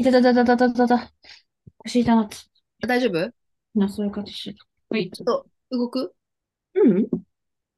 [0.00, 1.12] いたたたたたたたた。
[1.84, 2.36] お尻痛なって。
[2.88, 3.30] 大丈夫？
[3.74, 4.64] な、そういう感じしてた。
[4.88, 5.10] はい。
[5.10, 6.14] ちょっと動く？
[6.74, 7.06] うん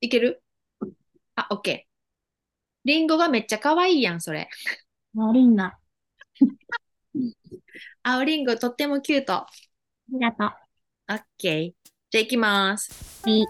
[0.01, 0.41] いける？
[1.35, 1.93] あ、オッケー。
[2.85, 4.49] リンゴがめっちゃ可愛いやん、それ。
[5.17, 5.77] 悪いな。
[8.05, 9.33] 青リンゴとってもキュート。
[9.33, 9.49] あ
[10.09, 10.51] りがとう。
[11.11, 11.73] オッケー。
[12.09, 13.21] じゃあ行きます。
[13.29, 13.45] はい。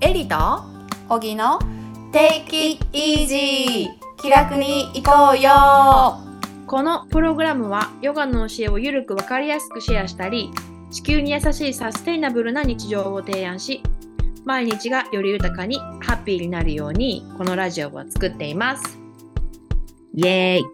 [0.00, 0.34] エリと
[1.08, 1.60] 小木の
[2.12, 3.90] Take it easy
[4.20, 6.33] 気楽に行こうよ
[6.66, 10.50] このプログラムはヨガの教えをゆるくわかりやすくシェアしたり、
[10.90, 13.82] 地球に優しいサステイナブルな日常を提案し、
[14.44, 18.98] 毎日がより豊かにハッピーになるように、このラジオを作っています。
[20.14, 20.64] イェーイ。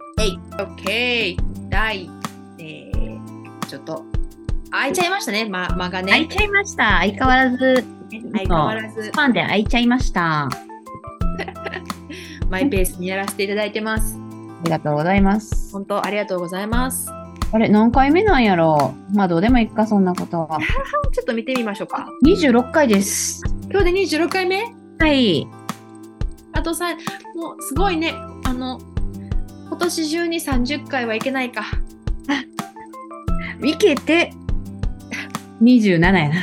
[0.52, 1.68] オッケー。
[1.68, 2.10] 第、
[2.58, 4.04] えー、ちょっと、
[4.70, 6.12] 開いちゃいましたね、ま、間がね。
[6.12, 6.98] 開いちゃいました。
[6.98, 7.84] 相変わらず、
[8.32, 10.42] 相変わらずス、パンで開いちゃいました。
[10.44, 10.48] あ
[12.50, 14.19] マイペースにやらせていただいてます。
[14.64, 15.72] りがとうございます。
[15.72, 17.08] 本当ありがとうございます。
[17.52, 18.94] あれ、何回目なんやろ？
[19.12, 20.58] うまあ、どうでもいいか、そんなことは。
[21.12, 22.08] ちょっと見てみましょうか。
[22.24, 23.42] 26回です。
[23.70, 24.72] 今日で26回目？
[24.98, 25.46] はい。
[26.52, 26.94] あとさ、
[27.34, 28.14] もうすごいね。
[28.44, 28.78] あの、
[29.68, 31.64] 今年中に30回はいけないか。
[33.62, 34.32] いけて、
[35.62, 36.34] 27やな。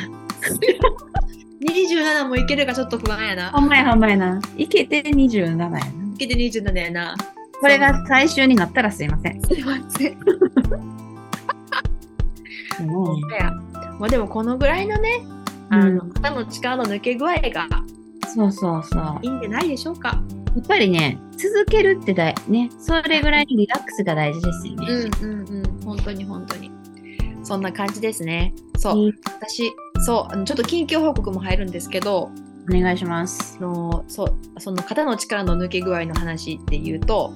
[1.62, 3.50] 27もいけるかちょっと不安やな。
[3.52, 4.40] ほんまやほんまやな。
[4.56, 5.80] いけて27やな。
[5.80, 5.84] い
[6.18, 7.16] けて27やな。
[7.62, 9.42] これが最終になったらすいません。
[9.42, 10.18] すいません。
[12.88, 13.22] もう
[14.00, 15.24] まあでもこのぐらいのね、
[15.70, 17.68] あの、肩の力の抜け具合が
[18.28, 19.02] そうそうそう。
[19.02, 20.22] やいいんじゃないでしょうか。
[20.60, 24.88] っぱりね、続けるってだいね、それぐらいにリラックスが大事ですよね。
[25.22, 25.82] うんうんうん。
[25.84, 26.72] 本当に本当に。
[27.44, 28.54] そんな感じですね。
[28.78, 29.12] そう。
[29.40, 29.72] 私、
[30.06, 32.30] そう、ちょっと緊急報告も入るんですけど、
[32.70, 33.58] お願いします。
[33.60, 37.34] あのそうその肩の力の抜け具合の話っていうと、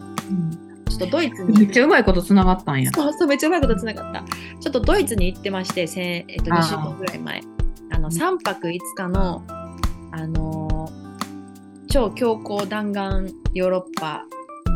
[0.89, 2.91] ちょっとドイツにめっちゃうまいことつながったんや。
[2.91, 4.23] そうそうめっちゃうまいことつながった。
[4.59, 7.41] ちょっとドイツに行ってまして、先えっと、あー2週間ぐらい前。
[7.93, 9.43] あの3泊5日の、
[10.11, 11.01] あのー
[11.87, 14.23] 超強行弾丸ヨーロッパ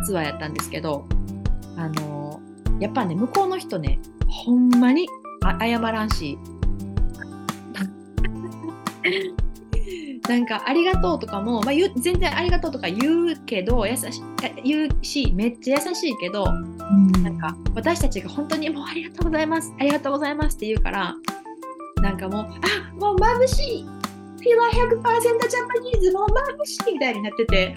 [0.05, 1.05] ツアーやったんですけど、
[1.77, 5.07] あのーやっぱね、向こうの人ね、ほんまに
[5.43, 6.37] あ謝らんし、
[10.27, 14.21] なんかありがとうとかも、まあ、言う全然ありがとうとか言うけど優し
[14.63, 16.45] 言うしめっちゃ優しいけど
[17.21, 21.15] なんか私たちが本当にもうありがとうございますありがとうございますって言うから
[22.01, 23.85] なんかもうあもう眩しい
[24.39, 27.75] Feel like 100%ジャパニーズもう眩しいみたいになってて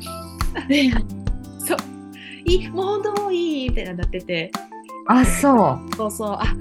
[1.66, 1.76] そう。
[2.44, 4.50] いいもう本当もういいみたいになってて。
[5.06, 5.97] あ、そう。
[5.97, 6.28] そうそう。
[6.30, 6.54] あ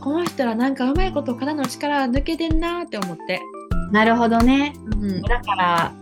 [0.00, 3.40] この人らなんかうまいこと肩の力抜けてんなって思って、
[3.94, 4.74] なるほどね。
[5.00, 5.92] うん、だから、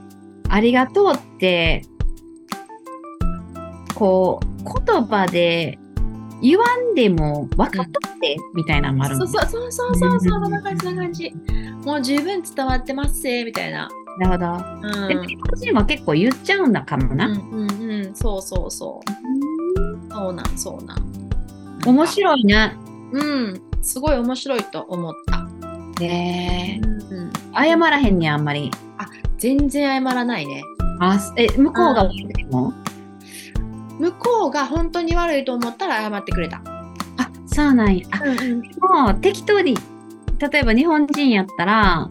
[0.49, 1.83] ありがとうって、
[3.95, 5.79] こう、言葉で
[6.41, 10.41] 言わんでも分かっとって、みたいなのもあるそうんそうそうそうそうそう。
[10.43, 11.35] うんな感じそんな感じ
[11.85, 13.91] もう十分伝わってますぜみたいな。
[14.19, 14.89] なるほど。
[14.89, 15.09] うん。
[15.09, 17.27] でも、日本人は結構言っちゃうんだかもな。
[17.27, 18.15] うんうんうん。
[18.15, 20.11] そうそうそう。
[20.11, 20.99] そうなんそうなん。
[21.85, 22.73] 面白いな。
[23.13, 23.63] うん。
[23.83, 25.45] すごい面白いと思った、
[26.01, 27.02] ねうんうん、
[27.55, 28.71] 謝らへんねんあんまり。
[29.39, 30.63] 全然謝らないね。
[31.01, 32.73] あ、すえ、向こうが悪い時も
[33.99, 36.63] 向こうが本当に悪いと思ったら謝ってくれた、
[37.17, 38.07] あ、そうなんや。
[38.13, 38.61] あ、うんうん。
[39.05, 39.77] もう適当に、
[40.39, 42.09] 例えば日本人やったら、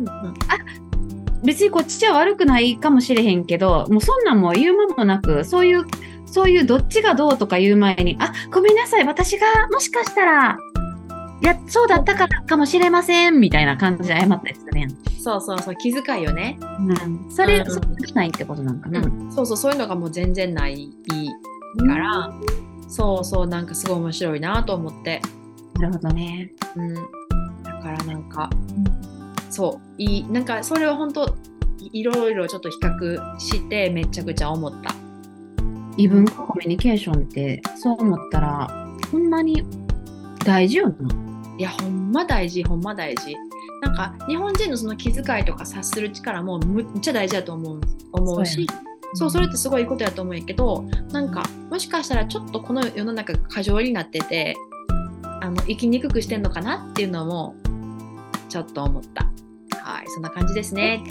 [1.44, 5.86] 別にこっちは悪くないかもしれへんけど、もうそんなんもう言うまもなく、そういう、
[6.26, 10.58] そういうどっちがどうとか言う前に、あ、ごめんなさい、私がもしかしたら、
[11.42, 14.90] いや、そうだったからかもしれません、みたいな感じで謝ったりするやん。
[15.22, 19.02] そうそうそう気遣いよね、うん、それ、うんそうないってことなんかな。
[19.32, 20.90] そうそうそういうのがもう全然ない
[21.78, 22.34] から、
[22.88, 25.22] そうそうなんかすごい面白いなと思って
[25.76, 26.52] なるほどね。
[26.76, 27.02] うん、だ
[27.82, 28.50] からなんか、
[29.50, 31.36] そういいなんかそれを本当
[31.80, 34.94] いいろいろちょっと比較してめちゃくちゃ思った。
[35.98, 38.68] 異文化コミュニケーションって、そう思ったら、
[39.12, 39.64] ほんまに
[40.46, 40.96] 大事よな。
[41.62, 43.38] いやほんま大事ほんま大事。
[43.84, 47.82] なんか日本人のその気遣いとか察する力もむっちゃ大事だと思う
[48.14, 48.66] 思うし
[49.14, 54.56] そうそれってすごいいいことやと思うんやけどなんかもしかしたらちょっとこの世の中が過剰になってて
[55.42, 57.56] あの生きにくくしてんのかなっていうのも
[58.50, 59.26] ちょっと思った。
[59.84, 61.04] はいそんな感じですね。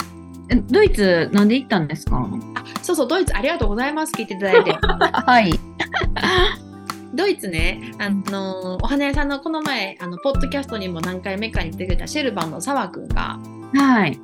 [0.49, 2.27] えドイツ、なんで行ったんですか？
[2.55, 4.71] あそうそうドイツありがとうございます聞いていただいて。
[4.81, 5.51] はい。
[7.13, 13.37] ドイツね、あのお花屋さんのこの前あのポッドキャストにも何回目かに出てくれたシェルバンの澤くんが
[13.73, 14.19] はい。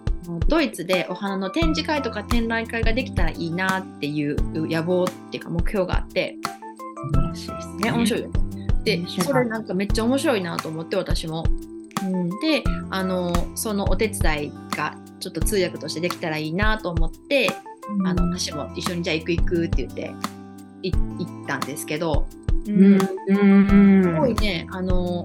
[0.47, 4.37] ドイツでお花の展示会とか展覧会ができたらいいなっていう
[4.67, 6.35] 野望っていうか目標があって、
[7.13, 7.91] 素晴らしいですね。
[7.91, 8.67] ね、面白いよね。
[8.83, 11.43] でそれなんかめっちゃ面白いなと思って私も。
[12.03, 17.49] うん、であのそのお手伝いがちょっと通訳としてできたらいいなと思って、
[18.05, 20.05] あの私も一緒にじゃあ行く行くって言ってい
[20.91, 22.27] 行ったんですけど、
[22.67, 22.97] ううん。
[22.97, 25.23] ん、うん、すごいねあの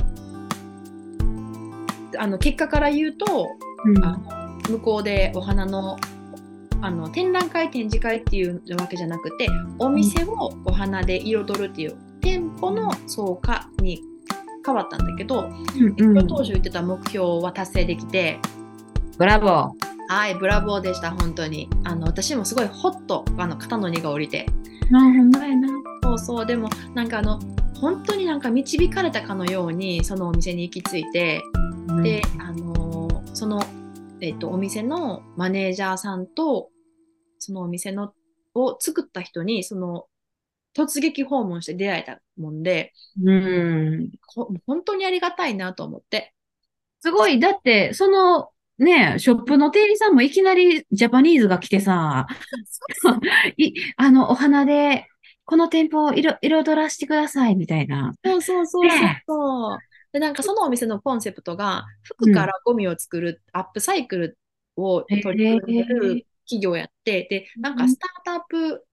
[2.19, 3.51] あの結果から言うと
[3.85, 4.05] うん。
[4.05, 5.99] あの向こうでお花の
[6.81, 9.49] あの展覧会展示会っていうわけじゃなくて
[9.79, 14.03] お店をお花で彩るっていう店舗の草加に
[14.65, 15.51] 変わったんだけど、
[15.99, 16.27] うんうん。
[16.27, 18.39] 当初言ってた目標は達成できて、
[19.19, 19.71] ブラボー。
[20.09, 21.69] はいブラボーでした本当に。
[21.85, 24.47] あの私もすごいホッとあの肩の荷が下りて
[24.99, 25.69] あ、ほんまやな。
[26.03, 27.39] そうそうでもなんかあの
[27.81, 31.43] 本当になんか導かれたかのようにそのお店に行き着いて、
[32.03, 33.61] で、あのーその、
[34.21, 36.69] えっとお店のマネージャーさんと
[37.39, 38.13] そのお店の
[38.55, 40.05] を作った人にその
[40.77, 42.93] 突撃訪問して出会えたもんで
[43.25, 44.11] うん。
[44.27, 46.35] ほ本当にありがたいなと思って
[47.03, 47.41] すごい。
[47.41, 52.27] だって、その、ね、ショップの店員さんもいきなりジャパニーズが来てさ、
[53.57, 55.07] い、あの、お花で、
[55.45, 58.15] この店舗を彩彩らせてください、みたいな。
[58.25, 58.91] そうそうそう
[59.27, 59.79] そう。
[60.13, 64.39] で、なんかそのお店のコンセプトが、服からゴミを作る、アップサイクル
[64.77, 68.85] を取り組んでる企業やって、で、なんかスタートアップ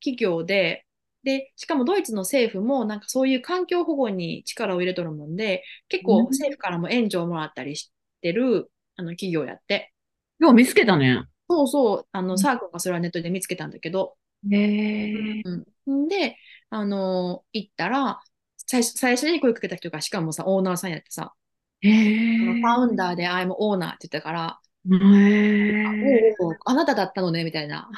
[0.00, 0.84] 企業で、
[1.24, 6.24] で、しかもドイツの政府もなんかそういう環境保護に力を入れとるもんで、結構うん。
[6.26, 9.92] 政府からも援助をもらったりしてるあの企業やって。
[10.38, 11.24] よう見つけたね。
[11.48, 14.16] そうそう、あの、うんサークルがそれはネットで見つけたんだけど、
[14.50, 15.42] へえ。
[15.86, 16.08] うん。
[16.08, 16.36] で、
[16.70, 18.20] あの行ったら、
[18.56, 21.34] 最初最初に声かけた人が、しかもさ、オーナーさんやってさ、
[21.80, 22.60] へえ。
[22.60, 24.58] ファウンダーで、I'm オーナーって言ったから、
[24.90, 26.34] へえ。
[26.40, 27.88] おうおうあなただったのねみたいな。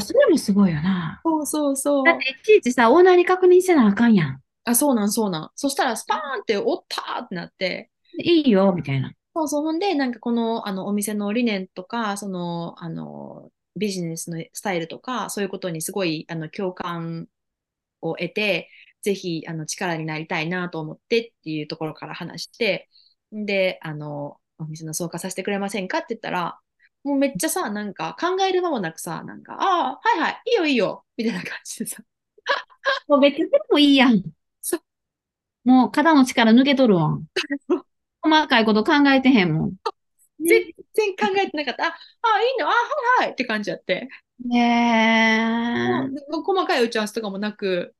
[0.00, 1.20] それもすごいよな。
[1.24, 4.40] そうそうそうだっていちいちさ、オーナーに確認せなあかんやん。
[4.64, 5.50] あ、そうなん、そうなん。
[5.54, 9.12] そしたら、スパーンって、おったーってなって、いいよ、みたいな。
[9.36, 17.28] そうそう、ほんで、なんかこの、あの、お店の理念とか、その、あの、ビジネスのスタイルとか、そういうことにすごい、あの、共感
[18.02, 18.70] を得て、
[19.02, 22.88] ぜひ、あの、力になりたいなと思ってっていうところから話して、
[23.32, 26.60] で、あの、お店の総括させてくれませんかって言ったら、
[27.04, 32.02] もうめっちゃさ、なんか考える間もなくさ、なんか、ああ、はいはい、いいよいいよ、みたいな感じでさ、
[33.08, 34.22] もうめっちゃでもいいやん。
[34.62, 34.80] そう
[35.64, 37.26] もう肩の力抜けとるわん。
[38.28, 39.72] 細かいこと考えてへんもん。
[40.44, 40.64] 全
[40.94, 41.86] 然考えてなかった。
[41.86, 42.74] あ、あ、いいの、あ、は
[43.22, 44.08] いはいって感じやって。
[44.52, 45.76] へえ。
[46.30, 47.94] 細かい打ち合わせとかもなく、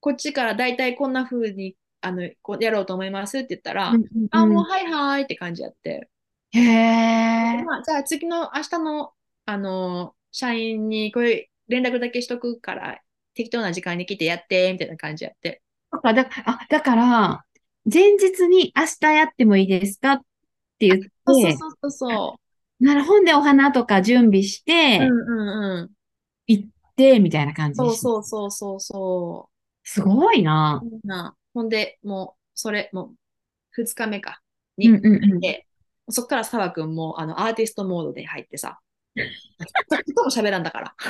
[0.00, 6.08] こっちから大体こんな風にあのこうやろうと思いますって言ったら、うんあ、うんもうはいはいって感じやって。
[6.50, 7.62] へえ。
[7.62, 9.12] まあ、じゃあ次の明日の、
[9.46, 13.00] あの社員にこれ連絡だけしとくから、
[13.34, 15.62] 適当な時間に来てやって、みたいな感じやって。
[15.90, 17.44] そっかだ、あ、だから、
[17.90, 20.12] 前日に明日やってもいいですか？
[20.12, 20.18] っ
[20.78, 22.40] て言って、そうそうそうそ
[22.80, 25.04] なるほんでお花とか準備してう。
[25.04, 25.90] う、んうんうん。
[26.46, 27.94] 行って、みたいな感じそうう。
[27.96, 29.48] そうそうそうそ
[29.84, 30.82] すごいな。
[30.84, 31.06] う。
[31.06, 33.14] なほんで、もう、それ、も
[33.76, 34.42] う、2日目か。
[34.76, 35.40] に、うんうんうん。
[35.40, 35.66] で、
[36.08, 38.80] そっから澤くんもあのアーティストモードで入ってさ、
[39.14, 39.24] 一
[39.90, 40.94] 言も喋らんだから。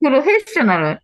[0.00, 1.00] プロフェッショナル。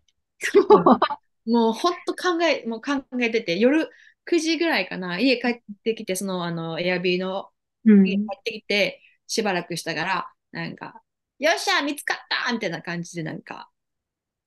[1.47, 3.91] もうほんと考え、もう考えてて、夜
[4.25, 7.51] 9時ぐらいかな、家帰ってきて、その、あの、エアビーの
[7.85, 11.03] うん家帰ってきて、しばらくしたから、なんか、
[11.39, 13.71] よっしゃ、見つかったみたいな感じで、なんか、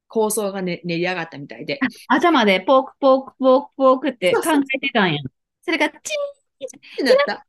[0.08, 1.80] 構想が、ね、練り上がったみたいで。
[2.08, 4.42] 頭でポークポークポークポークって考
[4.76, 5.20] えてたんや。
[5.62, 6.00] それがチー
[6.66, 7.34] ってなった。
[7.36, 7.40] ン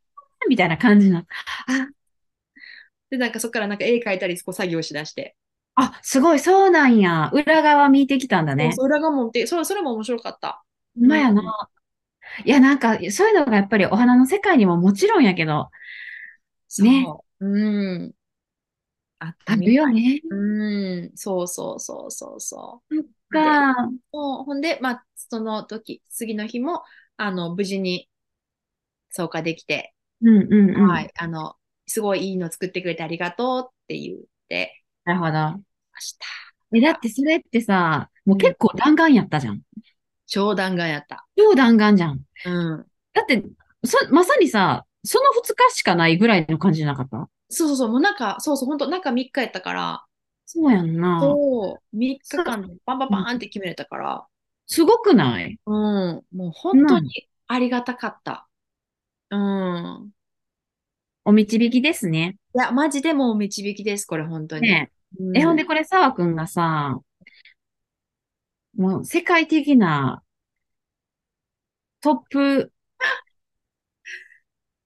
[0.49, 1.29] みたいな感じになった。
[1.73, 1.89] あ、
[3.11, 5.37] で、なんかそっからなんか絵描いたり、こう作業しだして。
[5.81, 7.31] あ、すごい、そうなんや。
[7.33, 8.73] 裏側見てきたんだね。
[8.73, 10.65] そう、裏がもって、それ、それも面白かった。
[10.97, 11.69] ほんまやな。
[12.45, 15.71] いや、なんか、そういうのがやっぱりお花の世界にももちろんやけど、
[16.79, 17.47] ねそう。
[17.47, 18.15] うん。
[19.21, 20.21] あったあみるよね。
[20.31, 23.05] うん、そうそうそうそうそう。
[23.31, 23.75] か。
[24.13, 26.83] もうほんで、まあ、その時、次の日も、
[27.17, 28.09] あの、無事に
[29.11, 30.89] 参加できて、うんうんうん。
[30.89, 31.57] はい、あの、
[31.87, 34.19] すごいいいの作ってくれてありがとうって言っ
[34.49, 35.68] てなるほど。
[35.99, 36.27] ました。
[36.75, 39.63] え、だってそれってさ、もう結構弾丸やったじゃん。
[40.27, 41.27] 超弾丸やった。
[41.37, 42.21] 超弾丸じゃん。
[42.47, 42.87] うん。
[43.13, 43.43] だって、
[43.85, 47.29] そ、まさにさ、その2日しかないぐらいの感じじゃなかった？
[47.51, 50.05] そうそうそう、もう中、そうそう、本当中3日やったから、
[50.47, 51.21] そうやんな。
[51.21, 54.27] そう、3日間でバンバンバーンって決めれたから、
[54.67, 55.59] すごくない？
[55.67, 58.47] うん、もう本当にありがたかった。
[59.31, 60.11] うん。
[61.25, 62.37] お導きですね。
[62.55, 64.63] いや、マジでもう導きです、これ、本当に。
[64.63, 66.99] ねうんえ、ほんでこれ、澤くんがさ、
[68.77, 70.23] もう世界的な
[72.01, 72.73] トップ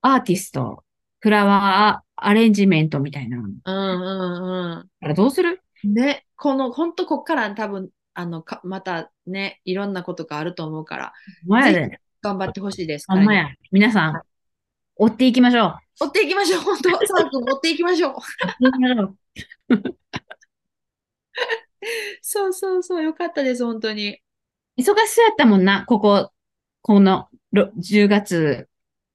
[0.01, 0.85] アーティスト、
[1.21, 3.39] フラワーアレンジメントみたいな。
[3.39, 5.61] うんうんうあれどうする？
[5.85, 5.95] ん。
[5.95, 11.13] ね、この、ほんとこっから多分、あの、か、またね、いろんなことがあると思うから、
[11.49, 12.01] ほんまやで。
[12.23, 13.07] 頑張ってほしいです。
[13.09, 13.49] ほんまや。
[13.73, 14.23] 皆さん、
[14.97, 15.67] 追っていきましょ
[16.01, 16.05] う。
[16.05, 16.91] 追っていきましょう、本当。
[16.91, 18.15] さあくん追っていきましょう。
[18.15, 18.23] 追っ
[18.59, 19.17] ていきましょう。
[22.23, 24.21] そうそうそう、よかったです、本当に。
[24.77, 26.31] 忙しそうやったもんな、ここ、
[26.83, 28.69] このろ10月、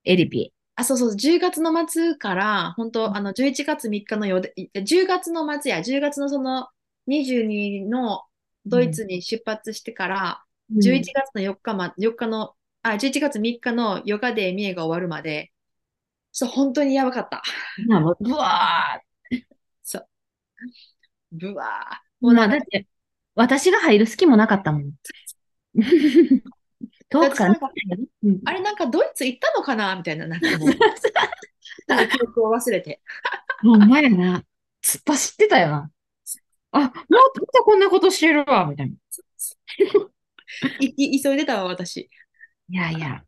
[0.04, 0.54] エリピ。
[0.76, 6.70] あ、そうそう、10月の末から、本当、あの、11月3日の夜で、い10月の末や、10月のその
[7.08, 8.24] 22の
[8.66, 15.52] ドイツに出発してから、11月の4日ま、4日の、あ、11月3日のヨガデーミエが終わるまで、
[16.32, 17.42] そう、本当にやばかった。
[17.78, 17.88] うん。
[17.88, 19.02] まあ、もう、ぶわ
[19.84, 20.08] そう。
[21.32, 22.07] ぶわー。
[22.20, 22.88] もうなだって、
[23.36, 24.92] 私が入る隙もなかったもん。
[27.10, 27.60] 遠くから
[28.46, 30.70] あれなんかドイツ行ったのかなみたいな、なんかもう、
[31.88, 33.02] なんか記憶を忘れて。
[33.62, 34.44] ほんまやな。
[34.84, 35.92] 突っ走ってたよな。
[36.72, 37.00] あ、もう、ま
[37.54, 38.96] たこんなことしてるわ、みたいな。
[40.80, 42.10] いい 急いでたわ、私。
[42.70, 43.24] いやいや、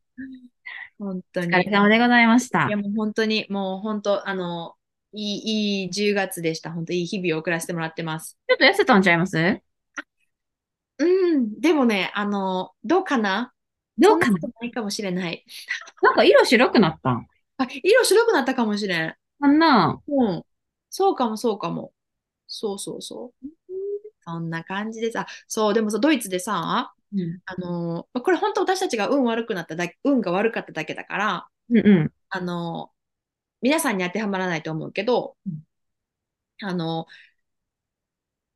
[0.97, 1.47] 本当に。
[1.47, 2.77] お疲れ様でございましたいや、。
[2.77, 4.75] もう本当に、もう本当、あの、
[5.13, 6.71] いい、いい10月でした。
[6.71, 8.37] 本当いい日々を送らせてもらってます。
[8.47, 9.61] ちょっと痩せたんちゃいます？
[10.97, 11.05] う
[11.37, 13.53] ん、でもね、あの、どうかな？
[13.97, 14.37] どうかな？
[14.61, 15.45] ないかもしれない。
[16.01, 17.27] なんか色白くなったん？
[17.57, 19.15] あ、色白くなったかもしれん。
[19.41, 20.43] あんな、うん。
[20.89, 21.93] そうかも、そうかも。
[22.47, 23.47] そうそうそう。
[24.25, 25.19] そんな感じです。
[25.19, 32.11] あ、そう、でもさ、ドイツでさ、うん、あの、これ本当私たちが運悪くなっただけ、運が悪かっただけだから、うん、うん。
[32.29, 32.91] あの、
[33.61, 35.63] 皆さんに当てはまらないと思うけど、うん。
[36.61, 37.07] あの、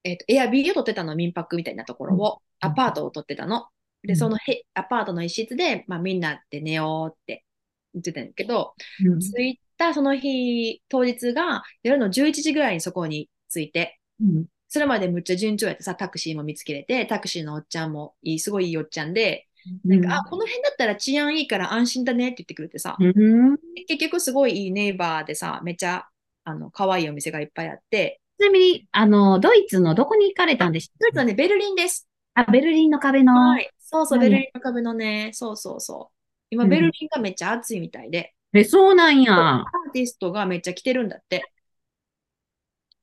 [0.04, 2.70] えっと、エアビーを取ってたの、民泊みたいなところを、うん。
[2.70, 3.68] アパートを取ってたの。
[4.04, 4.16] で、うん。
[4.18, 7.46] そのへアパートの一室で、まあ、みんなで寝ようって
[7.94, 8.74] 言ってたんだけど、
[9.06, 9.20] うん。
[9.20, 14.46] 着いたその日、当日が夜の11時ぐらいにそこに着いて、うん。
[14.68, 19.48] それまでむっちゃ順調やってさ、タクシーも見つけれて、タクシーのおっちゃんもいい、すごいいいおっちゃんで、
[19.86, 26.06] なんか、あ、この辺だったら治安いいから安心だねって言ってくれてさ、うん結局すごいいいネイバーでさ、めっちゃ、
[26.44, 32.08] あの、可愛いお店がいっぱいあって、ちなみに、あの、ドイツのどこに行かれたんでしたドイツはね、ベルリンです。
[32.34, 33.34] あ、ベルリンの壁の。
[33.34, 33.70] はい。
[33.80, 36.16] そうそう、はいベルリンの壁のね、そうそうそう。
[36.50, 39.34] 今、うんベルリンがめっちゃ暑いみたいで、え、そうなんや。
[39.34, 41.44] アーティストがめっちゃ来てるんだって。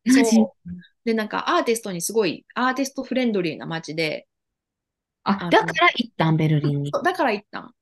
[0.07, 0.71] そう
[1.05, 4.27] で、なんかアーティストにすごい、アーティストフレンドリーな街で、
[5.25, 6.91] あ、だから行ったん、ベルリンに。
[6.93, 7.75] そうだから行ったん。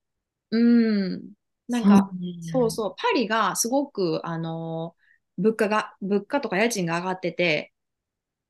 [0.51, 1.33] うん。
[1.67, 4.99] なんか、そうそう、パリがすごく、あのー
[5.41, 7.71] 物価が、物価とか家賃が上がってて、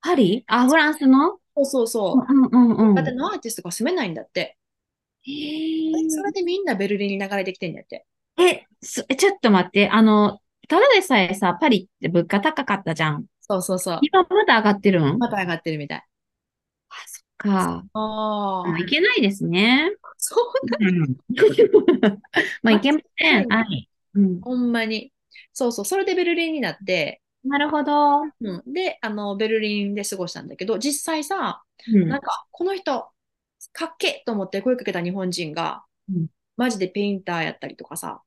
[0.00, 0.44] パリ？
[0.48, 1.38] あ、フランスの？
[1.54, 2.94] そうそうそう、うんうんうん。
[2.96, 4.56] だってのアーティストが住めないんだって。
[5.22, 8.06] へーそれでみんなベルリンに流れてきてんだって。
[8.38, 9.88] え、そちょっと待って。
[9.88, 13.26] あの、ただでさえさ、パリって物価高かったじゃん。
[13.42, 13.98] そうそうそう。
[14.02, 15.18] 今まだ上がってるん？
[15.18, 16.04] また上がってるみたい。
[17.40, 17.84] か。
[17.92, 19.90] あまあ、いけないですね。
[20.18, 21.16] そううん。
[22.62, 23.48] まあ、いけません。
[23.48, 23.88] はい。
[24.14, 24.40] うん。
[24.40, 25.12] ほんまに。
[25.52, 28.20] そうそう、それでベルリンになって、なるほど。
[28.22, 28.26] う
[28.68, 33.08] ん、で、あの、ベルリンで過ごしたんだけど、実際さ、うんなんか、この人、
[33.72, 38.20] かっけえと思って声かけた日本人が、うんマジでペインターやったりとかさ、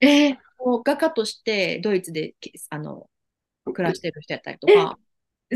[0.00, 3.10] えーもう画家としてドイツでけあの
[3.64, 4.96] 暮らしてる人やったりとか、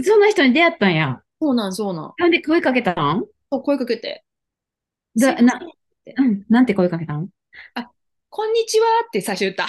[0.02, 1.22] そんな人に出会ったんや。
[1.40, 2.12] そうなん、そうなん。
[2.18, 3.24] なんで声かけたん？
[3.52, 4.24] そう声かけて、
[5.16, 5.52] だすいま
[6.04, 6.44] せんうん。
[6.48, 7.28] なんて声かけたん？
[8.28, 9.66] こんにちはって最初言った。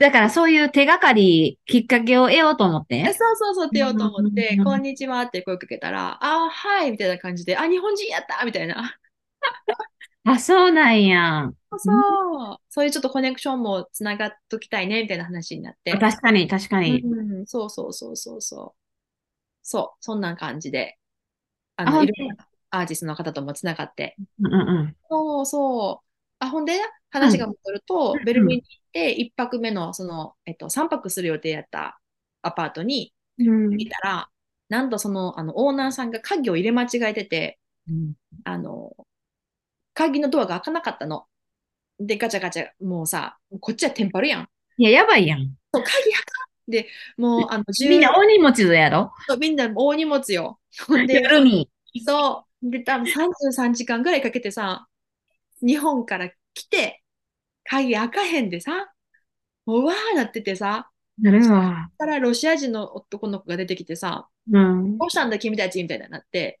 [0.00, 3.12] だからそういう手がかり、きっかけを得ようと思っえて。
[3.12, 8.96] そうそうそうって言おうと思って、うんこんにちはって声かけたら、あーはいみたいな感じで、あ、日本人やったみたいな。
[10.24, 11.50] あ、そうなんや。
[11.76, 15.92] そう、そういうちょっとコネクションもつながっときたいねみたいな話になって。
[15.92, 17.00] 確かに、確かに。
[17.00, 18.80] うん、そうそうそうそうそう。
[19.70, 20.98] そう、そんな感じで、
[21.76, 24.18] ああの、いろんなアーティストの方ともつながって。
[24.42, 24.96] うんうんうん。
[25.08, 26.06] そうそう。
[26.40, 26.74] あ、ほんで、
[27.10, 32.00] 話が戻ると、うんベルリンに行って、1泊目の、その、えっと、3泊する予定やった
[32.42, 34.30] アパートにうん見たら、
[34.68, 38.96] なんとその、あの、オーナーさんが鍵を入れ間違えてて、うんあの、
[39.94, 41.26] 鍵のドアが開かなかったの。
[42.00, 44.48] で、ガチャガチャ、もうさ、こっちはテンパるやん。
[44.78, 45.54] いや、やばいやん。
[45.72, 49.12] そう、鍵開かんで、もう、あの、みんな大荷物やろ？
[49.28, 50.58] そうみんな大荷物よ。
[50.86, 51.68] ほんで、夜に。
[52.06, 52.70] そう。
[52.70, 54.86] で、多分33時間ぐらいかけてさ、
[55.60, 57.02] 日本から来て、
[57.64, 58.92] 鍵開かへんでさ、
[59.66, 61.88] もうわーなっててさ、なるわ。
[61.90, 64.98] そしたらロシア人の男の子が出てきてさ、うん。
[64.98, 66.60] どうしたんだ君たちみたいになって、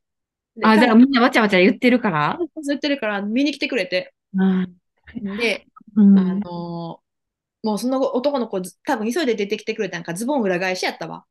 [0.56, 4.76] であ、じゃあ彼みんなわちゃわちゃ言ってるから言ってるから見に来てくれて、うん。
[5.38, 7.00] で、うんあの
[7.62, 11.24] もうその男の子、ず多分急いで出てきてくれたんか、ズボン裏返しやったわ。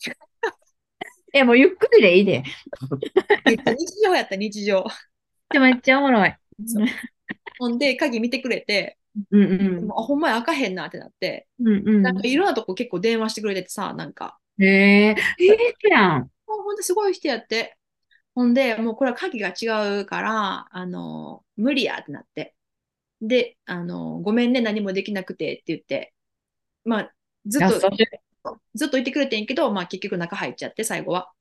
[1.32, 2.42] え、もうゆっくりでいいで。
[3.46, 4.84] 日常やった、日常。
[5.52, 6.34] めっちゃおもろい。
[7.58, 8.98] ほんで、鍵見てくれて、
[9.30, 9.90] うんうん。
[9.90, 12.02] あほんまや開かへんなってなって、うんうん。
[12.02, 16.30] なんかいろんなとこ結構電話してくれててさ、なんか、へえ、いいやん。
[16.46, 17.76] もうほんとすごい人やって。
[18.34, 22.54] ほんで、もうこれは鍵が違うから、あの、無理やってなって。
[23.22, 26.14] で、あの、ごめんね、何もできなくてって言って、
[26.84, 27.12] まあ、
[27.46, 27.90] ずっと、
[28.74, 31.32] ずっといてくれてんけど、まあ結局中入っちゃって、最後は。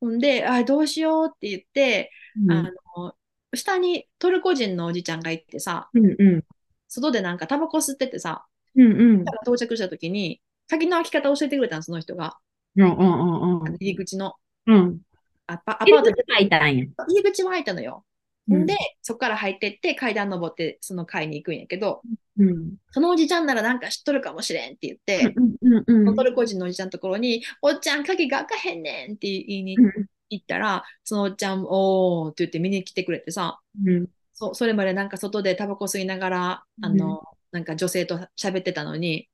[0.00, 2.10] ほんで、あ、どうしようって言って、
[2.48, 2.62] あ
[2.96, 3.14] の、
[3.54, 6.44] 下にトルコ人のおじちゃんがいてさ、うんうん。
[6.88, 9.24] 外でなんかタバコ吸っててさ、うんうん。
[9.44, 12.38] 到着した時に、鍵の開き方教えてくれたの、その人が。
[12.76, 13.74] うんうんうんうん。
[13.74, 14.34] 入り口の。
[14.66, 15.00] うん。
[15.46, 17.04] アパアパ入ート。
[17.08, 18.04] 入り口は開いたのよ。
[18.48, 22.02] うんで、そこから入ってって階段登ってその階に行くんやけど、
[22.38, 22.74] うん。
[22.90, 26.16] そのおじちゃんならなんか知っとるかもしれんって言って、うんうんうん。
[26.16, 34.06] トルコ人のおじちゃんのところに、おっちゃん鍵が開かへんねんって言いにうん行ったら、そのおっちゃん、おーって言って見に来てくれてさ、うん。
[34.32, 37.22] そそれまでなんか外でタバコ吸いながら、あの、
[37.52, 39.28] なんか女性と喋ってたのに、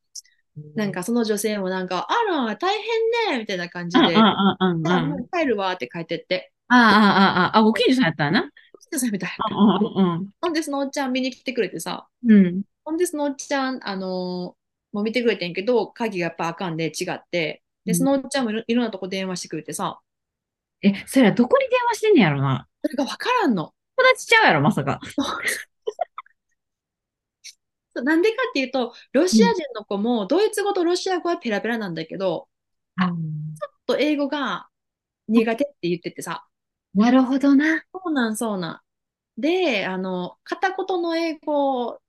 [0.75, 4.89] なんかその女性もなんか、あら、大変ねみたいな感じで、うんうんうんうんうん。
[4.89, 8.31] ああもう帰るわって帰ってって、あああああ、ご近所さんやった
[8.79, 9.11] んやな。
[9.11, 9.79] みたいな。
[9.81, 12.63] うんうんほんで、そのおっちゃん見に来てくれてさ、うん。
[12.85, 14.59] ほんで、そのおっちゃん、あのー
[14.91, 20.01] もう見てくれてんけど、鍵がやっぱあかんで違って、で、そのおっちゃんもいろんなとこ電話してくれてさ、
[20.81, 22.67] え、それはどこに電話してんねやろな？
[22.83, 23.75] それがわからんの。
[23.99, 24.99] 友達ちゃうやろ、まさか。
[28.03, 32.49] なんでかっていうと、ロシア人の子もドイツ語とロシア語はペラペラなんだけど、
[32.97, 33.15] あちょっ
[33.87, 34.69] と英語が
[35.29, 36.47] 苦手って言っててさ、
[36.95, 37.85] なるほどな。
[37.93, 38.83] そうなんそうな
[39.37, 39.41] ん。
[39.41, 42.01] で、あの、片言の英語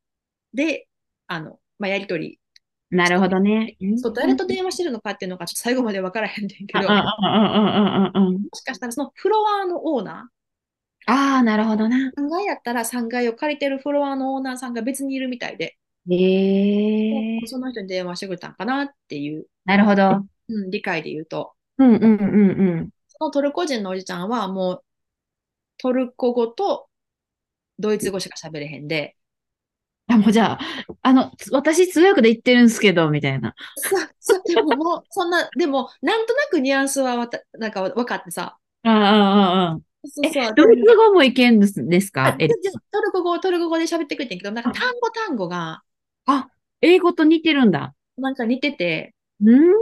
[0.53, 0.88] で、
[1.27, 2.39] あの、まあ、やりとり、
[2.92, 3.77] なるほどね。
[3.98, 6.89] そう、誰と電話してるのかっていうのがちょっと最後までわからへんねんけど。
[6.89, 6.89] も
[8.55, 10.31] しかしたらそのフロアのオーナ
[11.05, 11.98] ああ、なるほどな。
[11.98, 15.77] ー、3階やったら3階を借りてるフロアのオーナーさんが別にいるみたいで、
[16.09, 17.42] へえ。
[17.46, 20.25] その人に電話してくれたんかなっていう、なるほど。
[20.48, 22.89] うん、理解で言うと、うんうんうんうん。
[23.20, 24.84] そのトルコ人のおじちゃんはもう
[25.77, 26.88] トルコ語と
[27.77, 29.16] ドイツ語しか喋れへんで、
[30.08, 30.60] あ、もうじゃあ、
[31.01, 33.53] あの、つ私通訳で言ってるんですけど、みたいな。
[33.77, 39.79] そうそうでももうそんな、でもなんとなくニュアンスはわたなんか分かってさ、ああ、ああ、ああ。
[40.05, 42.38] そうそうドイツ語もいけんですか？
[42.92, 45.84] トルコ語、トルコ語で喋ってくれてんけど、なんか単語単語が
[46.25, 46.50] あ、
[46.82, 47.94] 英語と似てるんだ。
[48.18, 49.74] なんか似てて、うん。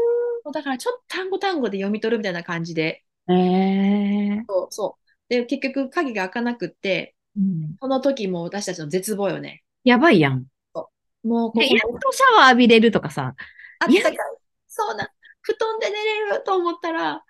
[0.51, 4.43] だからちょっと単語単語で読み取るみたいな感じで、ええ。
[4.47, 5.03] そうそう。
[5.29, 9.63] で、結局鍵が開かなくって、うんその時も私たちの絶望よね。
[9.83, 10.45] やばいやん。
[11.23, 13.35] もうこで、やっことシャワー浴びれるとかさ。
[13.79, 14.17] あったかい。
[14.67, 15.09] そうな。
[15.41, 17.23] 布団で寝れると思ったら、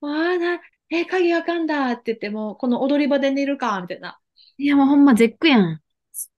[0.00, 0.60] わあな、
[0.90, 4.18] え、鍵開かんだって言っても、この踊り場で寝るか、みたいな。
[4.58, 5.80] いや、もうほんま絶句やん。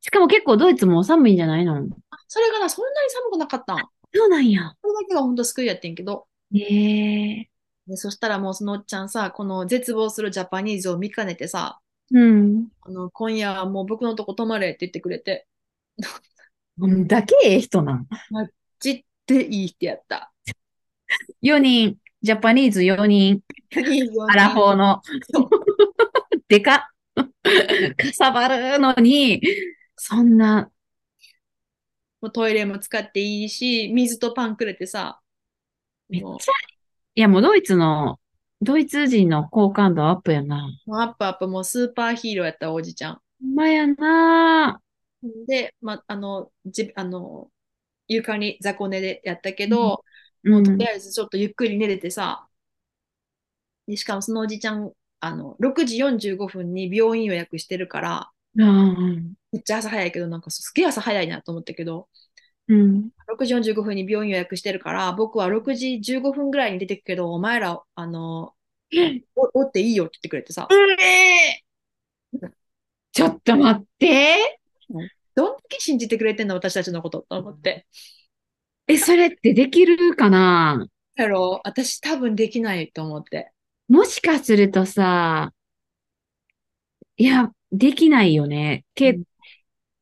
[0.01, 1.77] しかも結構ドイツも寒いんじゃないの？
[1.77, 3.79] あそれがな、そんなに寒くなかったん。
[4.12, 4.74] そうなんや。
[4.83, 6.27] それだけが本当救いやってんけど。
[6.55, 7.51] ええ。
[7.88, 12.68] で、そしたらもうそのおっちゃんさ、この絶望するジャパニーズを見かねてさ、うん。
[12.83, 15.46] あの、今夜はもう僕のとこ泊まれって言ってくれて、
[17.07, 18.07] だけええ人なん。
[18.79, 20.33] じっていい人やった。
[21.42, 23.40] 4人、ジャパニーズ4人、
[24.29, 25.03] アラフォーの。
[26.48, 26.81] でかっ。
[27.16, 29.40] かさばるのに、
[29.96, 30.70] そんな、
[32.20, 35.20] もうトイレも使っていいし、水とパンくれてさ、
[36.09, 36.53] めっちゃ、
[37.18, 38.20] いやもうドイツの、
[38.62, 40.68] ドイツ人の好感度アップやな。
[40.87, 43.14] もうアップアップもうスーパーヒーローやったおじちゃん。
[43.14, 44.81] ほんまやな。
[45.48, 47.50] で、ま、あの、じ、あの、
[48.07, 50.04] 床に雑魚寝でやったけど、
[50.44, 50.62] うん。
[50.62, 52.46] とりあえずちょっとゆっくり寝れてさ、
[53.88, 59.35] でしかもそのおじちゃん、あの、6時45分に病院予約してるから、うん。
[59.50, 62.09] めっちゃ朝早いけど、なんかすげえ朝早いなと思ったけど、
[62.68, 63.11] うん。
[63.26, 68.54] 6時45分に病院予約してるから、僕は6時15分ぐらいに出てくけど、お前ら、あの、
[69.37, 70.68] お、おっていいよって言ってくれてさ、
[73.12, 74.61] ちょっと待って。
[75.35, 77.87] どんだけ信じてくれてんの、私たちのことと思って。
[78.87, 80.87] え、それってできるかな？
[81.14, 83.52] やろ、私多分できないと思って。
[83.88, 85.52] もしかするとさ、
[87.16, 88.85] いや、できないよね。
[88.94, 89.18] け、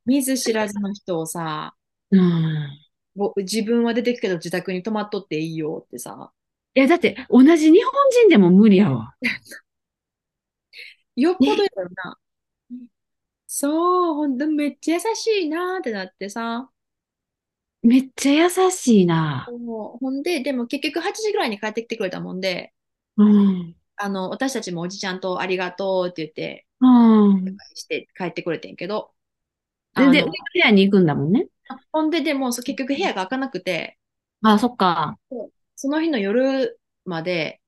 [0.04, 1.75] 見ず知らずの人をさ、
[2.18, 2.78] うん。
[3.14, 6.32] ぼ自分は出てくけど自宅に泊まっとっていいよってさ、
[6.74, 9.14] いや、だって同じ日本人でも無理やわ。
[11.16, 12.18] よっぽどやろな。
[13.46, 16.70] そう、ほんとめっちゃ優しいなーってなってさ。
[17.82, 19.48] めっちゃ優しいな。
[19.50, 22.74] もうほんで、でも結局8時ぐらいに帰ってきてくれたもんで、
[23.16, 23.76] うん。
[23.96, 27.56] あの、私たちもおじちゃんとありがとうって言って、うん。
[27.74, 29.14] して帰ってくれてんけど、
[29.94, 31.48] で、で、あの部屋に行くんだもんね。
[31.68, 33.98] あほんで、でも結局部屋が開かなくて、
[34.42, 35.18] あ、そっか。
[35.74, 37.60] その日の夜まで、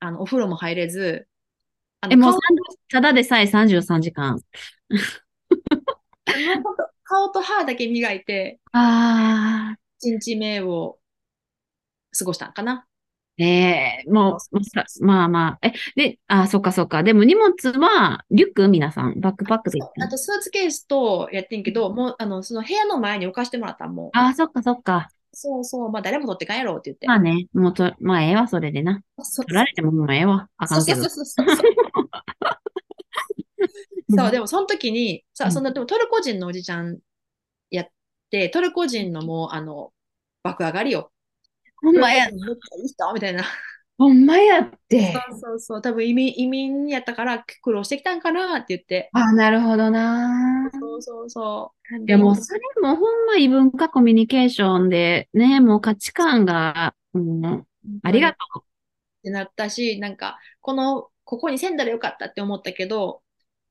[0.00, 1.28] あの、お風呂も入れず、
[2.00, 2.40] あえ、もう顔30
[2.90, 4.40] ただでさえ33時間。
[7.04, 9.78] 顔と歯だけ磨いて、ああ。
[10.00, 10.98] 1日目を
[12.16, 12.86] 過ごしたんかな。
[13.36, 15.66] ええもう、まあまあ。
[15.66, 17.02] え、で、あ、そっかそっか。
[17.02, 24.10] でも荷物は、リュック皆さん、バックパックであとスーツケースとやってんけど、もう、あの、その部屋の前に置かしてもらったんもう。
[24.12, 25.08] あ、そっかそっか。
[25.32, 27.08] そうそう、まあ誰も取って帰ろうって言って。
[27.08, 29.02] まあね、もうと、まあええわ、それでな。
[29.36, 30.48] 取られてももうええわ。
[30.56, 31.10] あかんけどそう。
[31.10, 31.66] そうそうそう。
[34.16, 36.98] そう、でもその時に、さ、うんそんな、でもトルコ人のおじちゃん
[37.70, 37.88] やっ
[38.30, 39.92] て、トルコ人のもう、あの、
[40.44, 41.10] 爆上がりよ。
[41.84, 43.44] ほんまやめっちゃいい人みたいな。
[43.96, 45.12] ほんまやって。
[45.12, 49.10] そうそうそう、多分移民、移民やったから苦労してきたんかなって言って。
[49.12, 50.68] あ、なるほどな。
[50.80, 52.04] そうそうそう。
[52.04, 57.64] いやもうそれもほんま異文化コミュニケーションでね、もう価値観が、うん、
[58.02, 58.62] ありがとっ
[59.22, 63.22] てなったし、なんか、この、ここに住んだらよかったって思ったけど、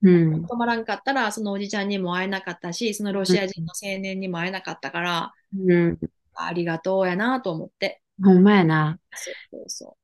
[0.02, 0.10] う。
[0.10, 0.45] うん。
[0.45, 5.99] 泊まらんかったら、そのおじちゃんにも会えなかったし、そのロシア人の青年にも会えなかったから、うん。
[6.36, 8.03] ありがとうやなと思って。
[8.23, 8.99] ほんまやな。
[9.13, 9.97] そうそうそ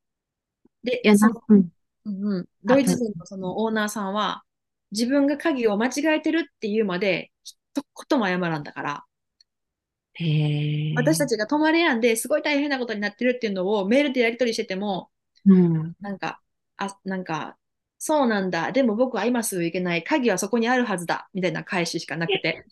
[0.84, 0.86] う。
[0.86, 1.68] でいや、その、なうん。
[2.06, 4.42] うんうん、ドイツ人のそのオーナーさんは、
[4.92, 7.56] 自分が鍵を間違えてるっていうまで、一
[8.10, 9.04] 言も謝らんだから、
[10.14, 10.94] へえ。
[10.96, 15.10] 私たちが泊まれやんで、すごい大変なことになってるっていうのをメールでやり取りしてても、
[15.46, 15.94] うん。
[16.00, 16.40] なんか、
[16.76, 17.58] あ、なんか、
[17.98, 18.72] そうなんだ。
[18.72, 20.04] でも僕は今すぐ行けない。
[20.04, 21.28] 鍵はそこにあるはずだ。
[21.34, 22.64] みたいな返ししかなくて。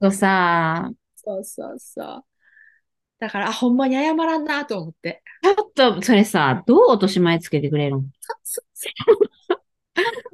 [0.00, 2.24] とさ、そうそうそう。
[3.18, 5.22] だから、あ、ほんまに謝らんなと思って。
[5.42, 8.00] ちょっと、それさ、どう落とし前つけてくれるん？
[8.00, 8.02] っ
[8.44, 8.92] そそ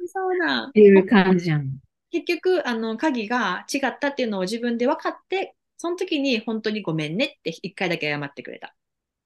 [0.01, 0.71] うそうなん。
[0.73, 1.79] ていう感じやん。
[2.11, 8.75] 結局、あの、鍵が違ったっていうのを自分で分かって、その時に本当にごめんねって一回だけ謝ってくれた。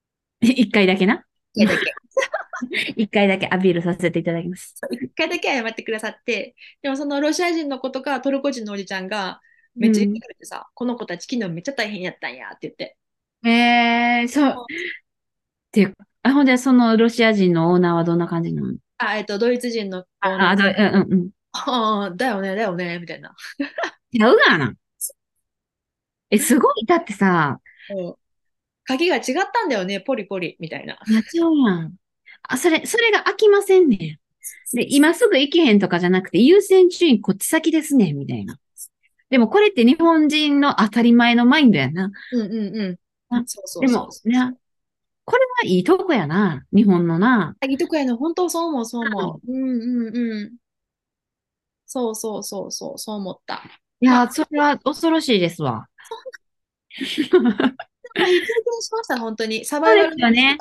[0.40, 1.24] 一回だけな？
[1.54, 1.92] 一回だけ。
[2.96, 4.74] 一回だけアピールさせていただきます。
[4.90, 9.40] 一回だけ謝ってくださって、でもそのロシア人の子とかトルコ人のおじちゃんが
[9.76, 12.98] めっちゃ言ってくれてさ、この子たち昨日めっちゃ大変やったんやって言って。
[13.48, 14.50] えー、そう。
[14.50, 14.54] っ
[15.72, 18.76] て、あ、ほんで、そのロシア人のオーナーはどんな感じなの？
[18.98, 21.30] あ、えっと、ドイツ人の子あ、あ、どうんうんうん。
[21.52, 23.34] ああ、 だよね、だよね、みたいな。
[24.12, 24.74] ちゃうがな。
[26.30, 26.86] え、すごい。
[26.86, 27.60] だってさ、
[27.94, 28.14] うん
[28.84, 29.22] 鍵が違っ
[29.52, 30.98] たんだよね、ポリポリ、みたいな。
[31.08, 31.94] やっちゃうやん。
[32.42, 33.96] あ、それ、それが飽きませんね
[34.72, 34.76] ん。
[34.76, 38.58] で、今すぐ行けへんとかじゃなくて、優先順位こっち先ですねん、みたいな。
[39.28, 42.10] でもこれって日本人の当たり前のマインドやな。
[42.32, 42.96] うんうんうん。
[43.30, 44.58] あそうそうでそうも、ね、
[45.24, 46.64] これはいいとこやな。
[46.72, 47.56] 日本のな。
[47.68, 49.52] いいとこやの、本当そう思う、そう思う。
[49.52, 50.56] うんうんうん。
[51.86, 53.62] そうそうそうそう、そう思った。
[54.00, 55.88] いや、それは恐ろしいですわ。
[57.42, 59.64] まあ、いい経験しました、本当に。
[59.64, 60.58] サバイバルそうですよね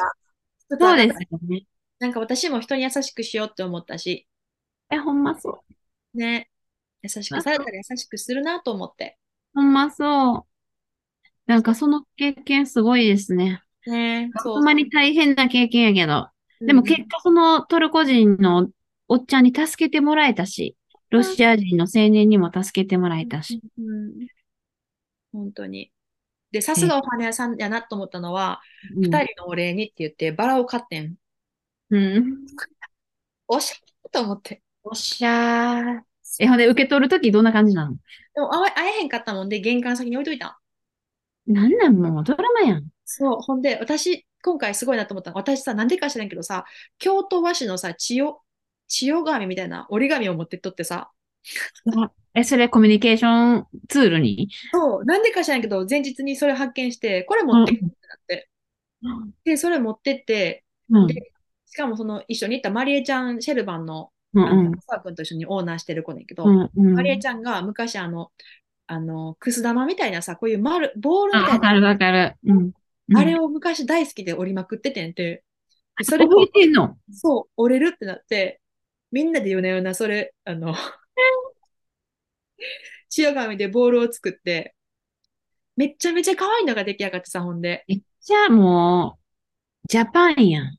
[0.70, 1.66] そうですよね。
[2.00, 4.28] なんか私も人に優しくしようって思ったし、
[4.92, 5.64] え、ほんまそ
[6.14, 6.18] う。
[6.18, 6.50] ね。
[7.02, 9.18] 優しくされたら優しくするなと思って。
[9.54, 10.49] ほんまそう。
[11.50, 13.64] なんかその経験すごいですね。
[13.88, 14.30] ね。
[14.44, 16.30] ほんまに大変な経験やけど。
[16.64, 18.70] でも結果そのトルコ人の
[19.08, 20.76] おっちゃんに助けてもらえたし、
[21.10, 23.64] ロシア人の青年にも助けてもらえたし。
[23.80, 24.28] うん
[25.34, 25.92] 本当に。
[26.52, 28.62] で、さすがお花屋さんやなと思ったのは、
[28.96, 31.16] うん二人のお礼にって言ってバラを買ってん。
[31.90, 32.46] うん。
[33.48, 34.62] おしゃれと思って。
[34.84, 36.02] おっしゃー。
[36.42, 37.96] え、ほんで受け取るときどんな感じなの？
[38.36, 40.52] でも会え会えへんかったもんで、玄関先に置いといたん。
[41.50, 42.86] なんなんもうドラマやん。
[43.06, 43.42] そう。
[43.42, 46.66] ほんで、私、今回すごいなと思ったのが私さ、なんでか知らんけどさ、
[47.00, 48.42] 京都和紙のさ、千代、
[48.88, 51.12] 千代紙みたいな折り紙を持ってっとってさ、
[52.36, 54.50] え、それコミュニケーションツールに？
[54.72, 58.50] そう、なんでか知らんけど、前日にそれ発見して、これ持ってくるってなって。
[59.44, 61.08] で、それ持ってって、うん。
[61.08, 61.32] で
[61.66, 66.70] しかもその一緒に行ったマリエちゃん、シェルバンの、うんあの、サー君と一緒にオーナーしてる子ねんけど、うん。
[66.76, 66.94] うん。
[66.94, 68.32] マリエちゃんが昔あの、
[68.90, 72.36] あの、くす玉みたいなさ、こういう丸、ボールみあ、たいな、わかるわかる。
[72.46, 72.72] うん。
[73.14, 75.44] あれをを昔大好きで折りまくっててんて、
[75.98, 76.98] でそれ覚えてんの？
[77.12, 78.62] そう、折れるってなって、
[79.12, 80.76] みんなで夜な夜なそれ、あの、
[83.18, 84.76] 塩紙でボールを作って、
[85.76, 87.84] めっちゃめちゃ可愛いのが出来上がってさ、ほんで。
[87.88, 89.18] めっちゃも
[89.86, 90.78] う、ジャパンやん。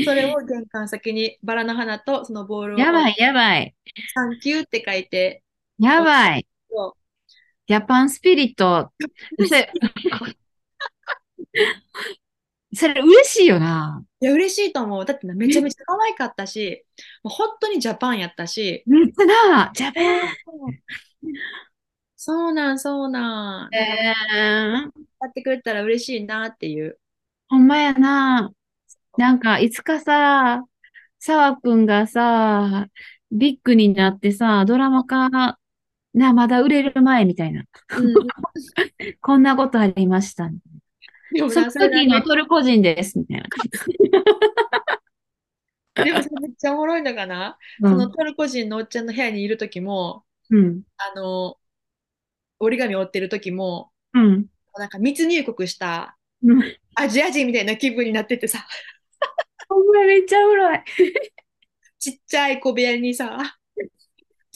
[0.00, 3.74] それを玄関先にバラの花とそのボールをやばい、やばい。
[4.14, 5.42] サンキューって書いて、
[5.78, 6.46] やばい。
[6.70, 6.96] そ
[7.66, 8.92] ジャパンスピリット。
[12.74, 14.02] それ、 嬉しいよな。
[14.02, 15.04] ういや、嬉しいと思う。
[15.04, 16.84] だってなめちゃめちゃ可愛かったし、
[17.22, 20.28] もう本当にジャパンやったし、めっちゃな、ジャパン。
[22.16, 23.74] そうなん、そうなん。
[23.74, 26.98] えやー、ってくれたら嬉しいなっていう。
[27.48, 28.52] ほんまやな。
[29.18, 30.62] なんか、いつかさ、
[31.18, 32.88] 澤くんがさ、
[33.32, 35.58] ビッグになってさ、ドラマ化、
[36.16, 37.64] な、まだ売れる前みたいな。
[37.94, 38.28] うん、
[39.20, 40.46] こんなことありました。
[40.46, 40.58] その
[41.30, 43.44] でもな、それだ時のトルコ人です、みたいな。
[45.94, 48.10] けでもそれめっちゃおもろいのかな、うそのん。
[48.10, 50.82] トルコ人のおっちゃんの部屋にいる時も、うん。
[50.98, 51.58] あの、
[52.58, 54.48] 折り紙折ってる時も、うん。
[54.78, 58.66] なんか密入国したうんアジア人みたいな気分になっててさ、
[59.68, 60.82] ほんまめっちゃおもろい。
[61.98, 63.58] ちっちゃい小部屋にさ、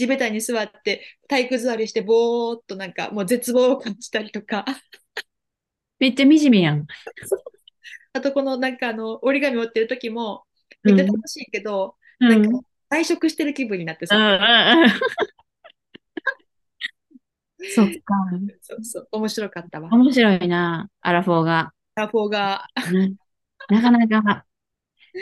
[0.00, 4.64] 地べたに座って体育座りしてぼーっとなんかもう絶望を感じたりとか、
[5.98, 6.86] めっちゃ惨めやん。
[8.14, 10.44] あとこのなんかあの折り紙折ってる時も
[10.82, 12.28] めっちゃ楽しいけど、うん。
[12.30, 14.26] なんか外食してる気分になってさ、うんう
[14.80, 14.90] んうん。
[17.68, 18.14] そっか。
[18.62, 19.90] そうそう、面白かったわ。
[19.92, 21.72] 面白いな、アラフォーが。
[21.94, 22.66] ラフォーが、
[23.68, 24.46] ななかなか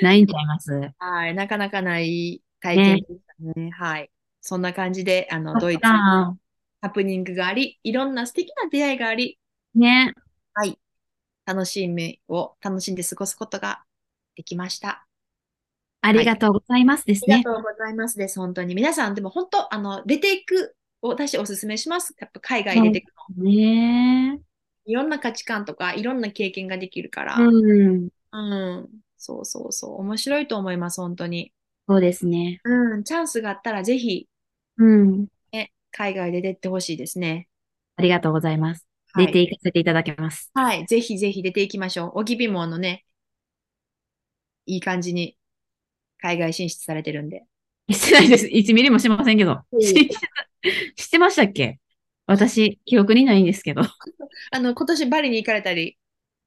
[0.00, 0.72] ないんちゃいます？
[0.98, 3.20] はい、なかなかない体験でし
[3.54, 3.70] たね。
[3.70, 4.10] はい。
[4.40, 6.34] そんな感じで、あの、ドイツ、あ
[6.80, 9.38] ハプニングがあり、いろんな素敵な出会いがあり、
[9.74, 10.14] ね。
[10.54, 10.78] はい、
[11.44, 13.82] 楽しみを楽しんで過ごすことが
[14.36, 15.06] できました。
[16.00, 17.34] ありがとうございますですね。
[17.34, 18.74] ありがとうございますです、本当に。
[18.74, 22.14] 皆さん、でも本当、あの、出ていくを私おすすめします。
[22.18, 23.44] やっぱ海外出ていくの。
[23.44, 24.40] ね
[24.86, 28.08] いろんな価値観とか、いろんな経験ができるから、うん。
[28.32, 28.38] う
[28.82, 31.52] ん、そうそうそう、面白いと思います、本当に。
[31.88, 32.60] そうですね。
[32.64, 34.27] うん、チャンスがあったら、ぜひ、
[34.78, 35.26] うん。
[35.52, 37.48] ね、海外で出てほしいですね。
[37.96, 38.86] ありがとうございます。
[39.12, 40.50] はい出ていかせていただきます。
[40.54, 42.12] はい、ぜひぜひ出ていきましょう。
[42.16, 43.04] おぎびもあのね、
[44.66, 45.36] いい感じに
[46.20, 47.44] 海外進出されてるんで。
[47.90, 48.46] してないです。
[48.46, 49.62] 1ミリもしませんけど。
[49.72, 50.10] うん し
[50.96, 51.78] してましたっけ？
[52.26, 53.82] 私、記憶にないんですけど。
[54.52, 55.97] あの、今年バリに行かれたり、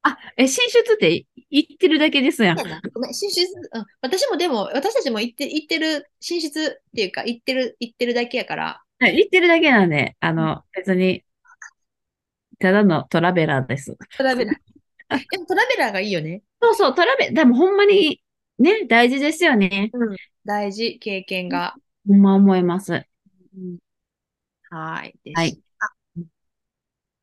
[0.03, 2.57] あ、え、進出って言ってるだけですやん。
[2.93, 11.23] ごめん、進出、うん、私もでも、私たちも行って、行ってる、進出っていうか、行ってる、行ってるだけやから、はい言ってるだけなんで、あの、別に、
[12.59, 13.97] ただのトラベラーです。
[14.17, 14.55] トラベラー。
[15.29, 16.43] でもトラベラーがいいよね。
[16.61, 18.21] そうそう、トラベ、でもほんまに、
[18.59, 19.89] ね、大事ですよね。
[19.93, 20.15] うん。
[20.45, 21.75] 大事、経験が。
[22.07, 22.93] ほんま思います。
[22.93, 23.77] うん
[24.69, 25.13] はい。
[25.33, 25.61] はい。
[25.79, 26.21] あ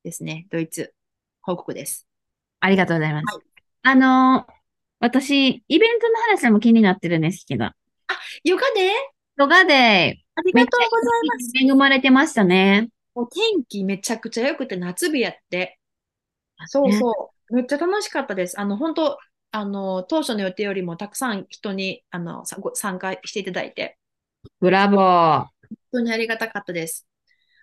[0.03, 0.47] ですね。
[0.51, 0.93] ドイツ
[1.41, 2.08] 報告です。
[2.59, 3.25] ありがとうございます。
[3.35, 3.41] は
[3.83, 4.53] あのー
[5.01, 7.69] 私、イベントの話も気になってるんですけど、
[8.43, 8.91] ヨガで？
[9.37, 11.51] ヨガでありがとうございます。
[11.55, 12.89] 恵まれてましたね。
[13.15, 15.79] もう天気めちゃくちゃ良くて夏日やって。
[16.65, 17.55] そうそう。
[17.55, 18.59] めっちゃ楽しかったです。
[18.59, 19.17] あの、本当
[19.51, 22.43] あの、当初の予定よりもたくさん人に、あの、
[22.73, 23.97] 参加していただいて、
[24.59, 25.39] ブラボー。
[25.39, 25.49] 本
[25.93, 27.07] 当にありがたかったです。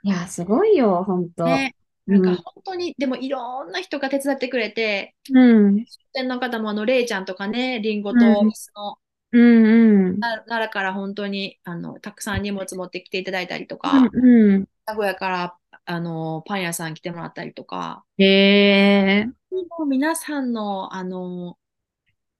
[0.04, 1.44] いや、すごいよ、ほんと。
[1.44, 1.76] ね。
[2.06, 5.36] うなんか本当に、でもいろんな人が手伝ってくれて、ん。
[5.36, 5.76] うん。
[5.78, 8.98] 出店の方もあの、れいちゃんとかね、りんごとうんミスの
[9.32, 9.42] うん。
[9.42, 10.18] うん。
[10.20, 14.54] な奈良から本当にあのたくさん荷物持ってきていただいたりとか、うん。
[14.54, 14.68] うん。
[14.86, 19.26] 名古屋からあのパン屋さん来てもらったりとか、へえ。
[19.50, 21.56] もう皆さんのあの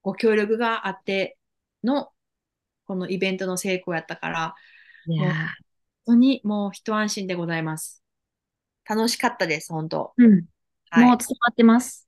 [0.01, 1.37] ご協力があって
[1.83, 2.09] の
[2.85, 4.55] このイベントの成功やったから、
[5.07, 5.33] 本
[6.05, 8.01] 当にもう一安心でございます。
[8.87, 10.13] 楽しかったです、本当。
[10.19, 10.45] ーうん。
[10.89, 12.07] はいもう伝わってます。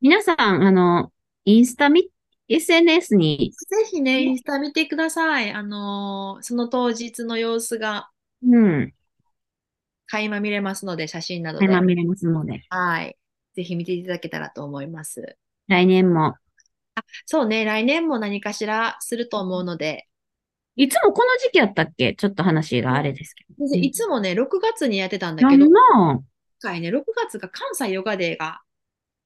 [0.00, 1.12] 皆さん、あの、
[1.44, 2.10] インスタみ、
[2.48, 5.52] SNS に、ぜひね、インスタ見てください。
[5.52, 8.10] あのその当日の様子が
[8.42, 8.92] うん、
[10.06, 11.66] 垣間見れますので、写真などで。
[11.66, 13.16] 垣間見れますので、はい。
[13.54, 15.36] ぜひ見ていただけたらと思います。
[15.68, 16.34] 来年も、
[17.26, 20.07] そうね、来年も何かしらすると思うので、
[20.78, 22.14] いつもこの時期やったっけ？
[22.14, 23.68] ちょっと話があれですけど。
[23.68, 26.22] でいつもね、6月にやってたんだなけど、今
[26.60, 28.60] 回ね、6月が関西ヨガデーが、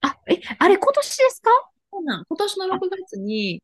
[0.00, 1.50] あ、え、あれ今年ですか？
[1.92, 2.24] そうなん。
[2.26, 3.62] 今年の6月に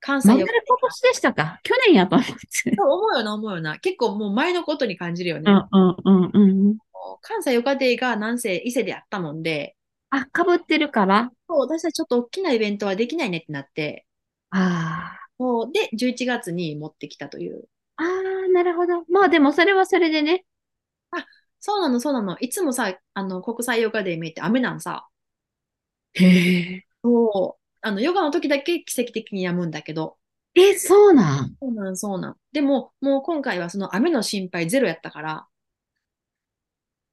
[0.00, 1.60] 関西ヨガデー今年でしたか？
[1.62, 2.34] 去年やと思って。
[2.76, 3.78] 思うよな、思うよな。
[3.78, 5.52] 結構もう前のことに感じるよね。
[5.52, 6.78] うんうんうんうん。
[7.22, 9.76] 関西ヨガデーがなんせ伊勢であったもんで、
[10.10, 11.30] あ、かぶってるから？
[11.48, 14.06] そう私たちちょっと大きなイベントはできないねってなって、
[14.50, 17.68] あもうで、11月に持ってきたという。
[17.96, 18.04] あ。
[18.04, 19.04] ああ、なるほど。
[19.08, 20.44] まあでもそれはそれでね。
[21.60, 22.38] そうなの、そうなの。
[22.38, 25.08] いつもさ、あの、国際ヨガデー見て雨なんさ。
[26.14, 26.84] へえ。
[27.02, 27.62] そう。
[27.80, 30.16] あの、ヨガの時だけ奇跡的に止むんだけど、
[30.54, 31.56] え、そうなん？
[31.60, 32.36] そうなん、そうなん。
[32.52, 35.46] でも、もう今回はその雨の心配ゼロやったから、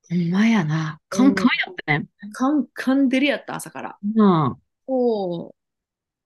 [0.10, 1.00] ほんまやな。
[1.10, 2.08] カンカンやったね。
[2.34, 3.98] カンカンデリやった、朝から。
[4.16, 4.56] うん。
[4.88, 5.56] お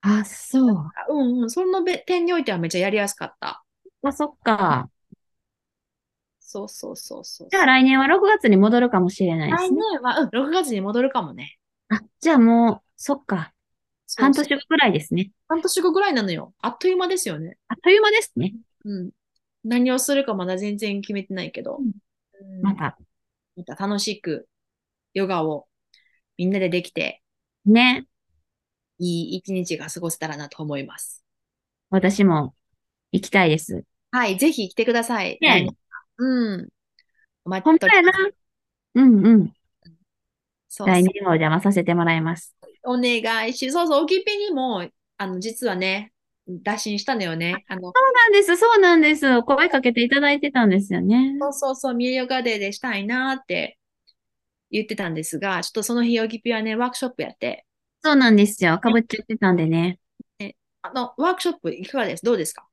[0.01, 0.91] あ、そう。
[1.09, 3.63] うんうん、そのべ点においてはめっちゃやりやすかった。
[4.03, 4.89] あ、そっか。
[6.39, 7.47] そうそうそうそう。
[7.51, 9.79] じゃあ来年は6月に戻るかもしれないで来すね。
[9.79, 11.57] 年は、うん、6月に戻るかもね。
[11.89, 13.53] あ、じゃあもう、そっか。
[14.07, 15.31] そう半年後ぐらいですね。
[15.47, 16.53] 半年後ぐらいなのよ。
[16.61, 17.57] あっという間ですよね。
[17.67, 18.55] あっという間ですね。
[18.85, 19.11] うん。
[19.63, 21.77] 何をするかまだ全然決めてないけど。
[21.77, 21.91] うん
[22.61, 22.97] また。
[23.55, 24.47] また楽しく
[25.13, 25.67] ヨガを
[26.37, 27.21] みんなでできて、
[27.65, 28.07] ね。
[28.99, 31.23] いい一日が過ごせたらなと思います。
[31.89, 32.53] 私も
[33.11, 33.83] 行きたいです。
[34.11, 35.37] はい、ぜひ来てください。
[35.41, 35.67] ね
[36.17, 36.69] うん。
[37.45, 37.87] お待ちして
[38.95, 39.01] お。
[39.01, 39.53] うんうん。
[40.67, 42.55] そう来年もお邪魔させてもらいます。
[42.83, 46.11] お願いし、そうそう、オキペにも、あの、実はね、
[46.47, 47.65] 打診したのよね。
[47.67, 49.41] あの、そうなんです、そうなんです。
[49.43, 51.37] 声かけていただいてたんですよね。
[51.39, 53.77] そうそうそう、ミューヨガデーでしたいなって
[54.71, 57.65] 言ってたんですが、ちょっとその日、オキピはね、ワークショップやって、
[58.03, 58.79] そうなんですよ。
[58.79, 59.99] かぶっちゃってたんでね。
[60.81, 62.23] あの、ワークショップいかがです？
[62.23, 62.65] どうですか？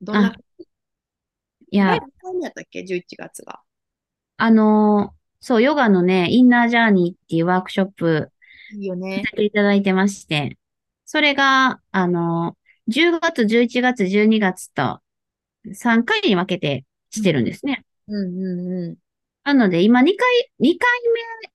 [0.00, 0.32] どんな、
[1.70, 3.60] いや何、回目やったっけ ?11 月が。
[4.36, 8.30] あのーそう、ヨガのね、インナージャーニーっていうワークショップ
[8.74, 10.56] いいよねいただいてまして、
[11.04, 15.00] それが、あのー10月、11月、12月と
[15.72, 17.84] 3回に分けてしてるんですね。
[18.08, 18.96] うんうんうん。
[19.44, 20.88] なので、今2回、2回
[21.42, 21.48] 目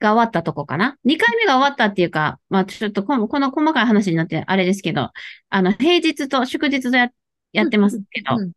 [0.00, 5.10] が終わったとこかな ?2 回目が終わったっていうか、まあちょっとこのこの細かい話になってあれですけど、
[5.50, 7.10] あの、平日と祝日とや、
[7.52, 8.52] やってますけど、うんうん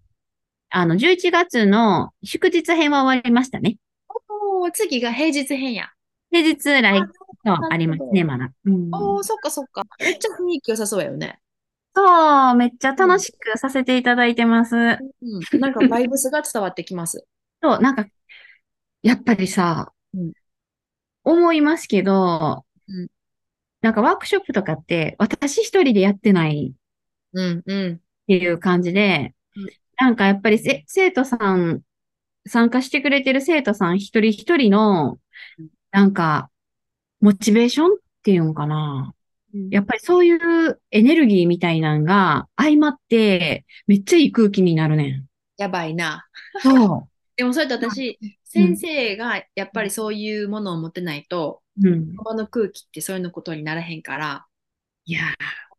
[0.75, 3.77] あの、11月の祝日編は終わりましたね。
[4.27, 5.89] おー、次が平日編や。
[6.31, 7.05] 平日来あ
[7.45, 8.51] とありますね、まだ。
[8.65, 9.83] うんおー、そっかそっか。
[9.99, 11.37] めっちゃ雰囲気良さそうやよね。
[11.95, 14.75] そう、めっちゃ楽しくさせていただいてます。
[14.75, 15.59] うん。
[15.59, 17.23] なんかバイブスが伝わってきます。
[17.61, 18.07] そう、なんか、
[19.03, 19.92] やっぱりさ、うん
[21.23, 23.07] 思いますけど、うん
[23.81, 26.73] なんかワークショップとかって私一人でやってない
[27.33, 27.93] うんうん。
[27.95, 31.81] っていう感じでうん、なんかやっぱりせ生徒さん、
[32.47, 35.19] 参加してくれてる生徒さん一人一人の
[35.59, 36.49] うん、なんか、
[37.19, 37.89] モチベーションっ
[38.23, 39.13] ていうのかな。
[39.53, 45.25] うんやっぱりそういうエネルギーみたいなのが相まって、めっちゃいい空気になるねん。
[45.57, 46.25] やばいな。
[46.59, 48.17] そでもそれって私、
[48.53, 51.89] 先生がやっぱりそういうものを持ってないと、う。
[51.89, 52.15] うん。
[52.15, 54.45] この空気ってそういうのことにならへんから、
[55.05, 55.21] いや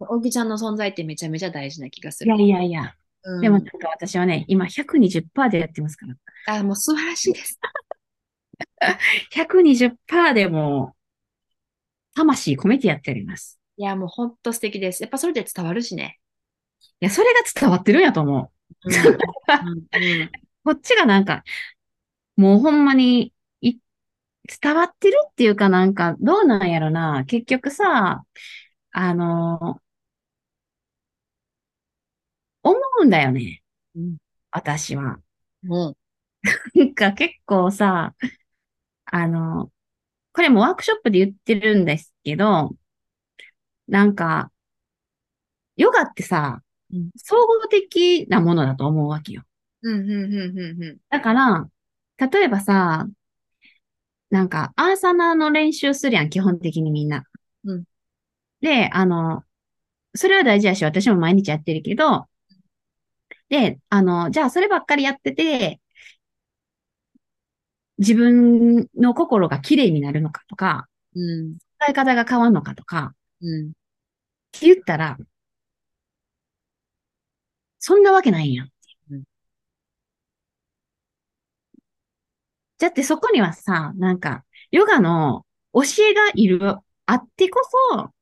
[0.01, 2.49] おぎちゃんの存在ってめちゃめちゃ大事な気がすー、いる。
[2.49, 2.95] やいやいや。
[3.27, 6.15] うんでもちょっと私はね、今120%でやってますから。
[6.57, 7.59] あ、もう素晴らしいです。
[9.33, 10.95] 120%でも、
[12.15, 13.59] 魂込めてやっております。
[13.77, 15.03] いや、もう本当素敵です。
[15.03, 16.19] やっぱそれで伝わるしね。
[17.01, 18.51] いや、それが伝わってるんやと思う。
[18.85, 20.31] うんうん
[20.65, 21.45] こっちがなんか、
[22.37, 23.79] もうほんまに、い、
[24.63, 27.25] 伝わってるっていうかなんか、どうなんやろな。
[27.27, 28.25] 結局さ、
[28.93, 29.83] あの
[32.63, 33.63] 思うんだよね。
[33.97, 34.17] うん
[34.51, 35.19] 私は。
[35.65, 35.97] うん
[36.75, 38.15] なんか結構さ、
[39.07, 39.73] あの、
[40.33, 42.77] これもワークショップで言ってるんですけど、
[43.89, 44.51] なんか、
[45.77, 46.61] ヨガってさ
[46.93, 49.43] うん、総合的なものだと思うわけよ。
[49.83, 51.69] うんうんうんうんうんだから、
[52.19, 53.07] 例えばさ、
[54.31, 57.25] なんか、アーサナの練習するやん、基本的にみんな。
[57.65, 57.85] うん。
[58.61, 59.45] で、あの、
[60.15, 62.29] それは大事やし、私も毎日やってるけど、
[63.49, 65.81] で、あの、じゃあそればっかりやってて、
[67.99, 71.59] 自分の心が綺麗になるのかとか、うん。
[71.81, 73.69] 使い方が変わるのかとか、うん。
[73.71, 73.73] っ
[74.53, 75.19] て言ったら、
[77.79, 78.71] そんなわけないやん
[82.85, 86.61] だってそこにはさ、なんか、ヨガの教えがいる、
[87.07, 88.13] あってこそ、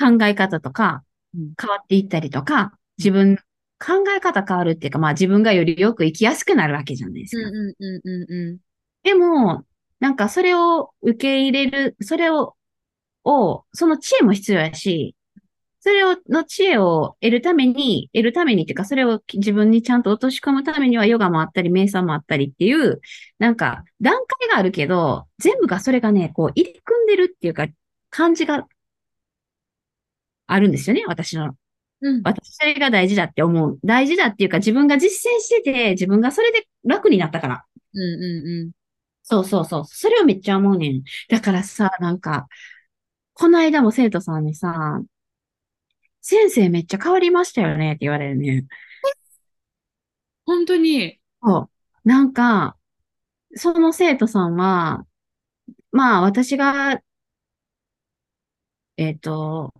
[0.00, 3.36] 考え方とかうん変わっていったりとか、自分、
[3.78, 7.48] 考え方変わるっていうか、まあ自分がよりよく生きやすくなるわけじゃないですか。
[7.48, 8.58] うんうんうんうんうん
[9.04, 9.64] でも、
[10.00, 12.56] なんかそれを受け入れる、それを、
[13.22, 15.14] を、その知恵も必要やし、
[15.80, 23.00] それを、の知恵を得るために、得るためにっていうか、それを自分にちゃんと落とし込むためには、ヨガもあったり、瞑想もあったりっていう、
[23.38, 27.66] なんか、段階があるけど、全部がそれがね、こう、入り組んでるっていうか、
[28.10, 28.66] 感じが
[30.46, 31.54] あるんですよね、私の。
[32.00, 33.78] うん私、それが大事だって思う。
[33.84, 37.64] 大事だっていうか、自分が実践してて、自分がそれで楽になったから。
[37.94, 38.70] うんうん
[39.22, 39.84] そうそうそう。
[39.84, 41.02] それをめっちゃ思うねん。
[41.28, 42.48] だからさ、なんか、
[43.34, 45.02] この間も生徒さんにさ、
[46.20, 48.66] 先生めっちゃ変わりましたよねって言われるね。
[50.44, 51.20] 本当に。
[51.42, 51.70] そ
[52.04, 52.08] う。
[52.08, 52.76] なんか、
[53.56, 55.06] その生徒さんは、
[55.92, 57.02] まあ私が、
[58.96, 59.72] えっと、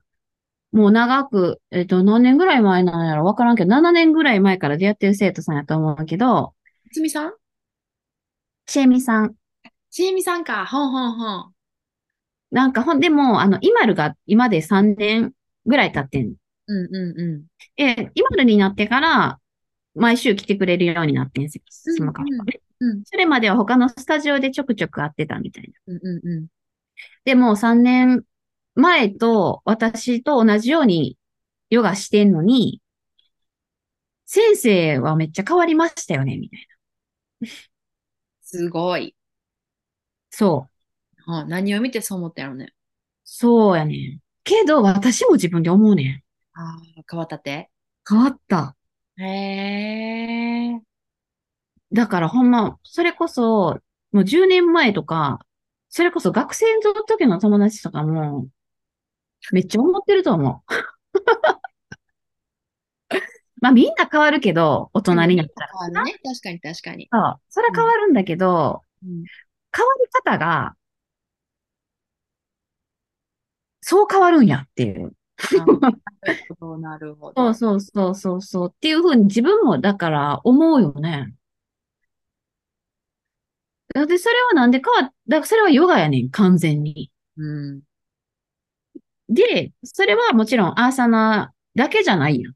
[0.72, 6.54] もう長く、えっと、何年ぐらい前なんやろわからんけど、7年ぐらい前から出会ってる生徒さんやと思うけど、
[6.92, 7.34] つみさん？
[8.66, 9.34] ちえみさん。
[9.90, 10.66] ちえみさんか。
[10.66, 11.54] ほんほんほん。
[12.50, 15.32] なんかほん、でも、あの、イマルが今で3年
[15.68, 16.34] ぐらい経ってん。
[16.66, 17.44] うんうんうん。
[17.76, 19.38] で、イマルになってから、
[19.94, 21.62] 毎週来てくれるようになってんすよ。
[21.68, 22.60] その方がね。
[22.80, 25.94] うんそれまでは他のスタジオでちょくちょく会ってたみたいな。
[25.94, 26.46] うんうんうん。
[27.24, 28.24] でも3年
[28.74, 31.18] 前と私と同じように
[31.70, 32.80] ヨガしてんのに、
[34.26, 37.48] 先生はめっちゃ変わりましたよね、みたいな。
[38.42, 39.14] すごい。
[40.30, 40.68] そ
[41.26, 41.30] う。
[41.30, 42.72] はあ何を見てそう思ったやろね。
[43.24, 44.20] そうやねん。
[44.48, 46.24] けど私も自分で思うね
[46.56, 46.58] ん。
[46.58, 47.70] ああ、変わったって？
[48.08, 48.74] 変わった。
[49.18, 49.24] へ
[50.74, 50.80] え。
[51.92, 53.78] だからほんま、それこそ、
[54.12, 55.40] もう10年前とか、
[55.90, 58.48] それこそ学生の時の友達とかも、
[59.52, 60.72] めっちゃ思ってると思う。
[63.60, 65.70] まあみんな変わるけど、大人になったら。
[65.72, 66.18] 変わるね。
[66.24, 67.08] 確かに確かに。
[67.12, 67.40] そう。
[67.48, 69.24] それは変わるんだけど、うん。
[69.74, 70.74] 変わり方が、
[73.90, 75.14] そう変わるんやっていう。
[76.78, 77.54] なるほど。
[77.54, 78.68] そうそうそうそうそう。
[78.70, 81.32] っていうふうに自分もだから思うよね。
[83.94, 87.10] で、それはなんで変わっ、だからそれはヨガやねん、完全に。
[87.38, 87.80] うん。
[89.30, 92.52] で、それはもちろんアーサナだけじゃないやん。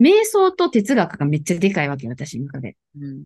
[0.00, 2.78] 瞑想と哲学がめっちゃでかいわけよ、私の中で。
[2.98, 3.24] うん。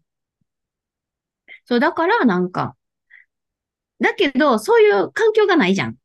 [1.66, 2.74] そう、だからなんか、
[4.00, 5.96] だけど、そういう環境がないじゃん。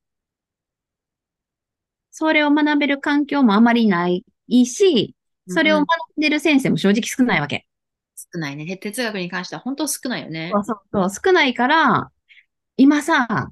[2.22, 4.24] それを学べる環境もあまりない
[4.68, 5.16] し、
[5.48, 7.66] それをうん学んでる先生も正直少ないわけ。
[8.16, 8.78] 少ないね。
[8.78, 10.60] 哲学に関しては本当少ないよねそ。
[10.60, 12.12] うそうそう、少ないから、
[12.78, 13.52] 今さ、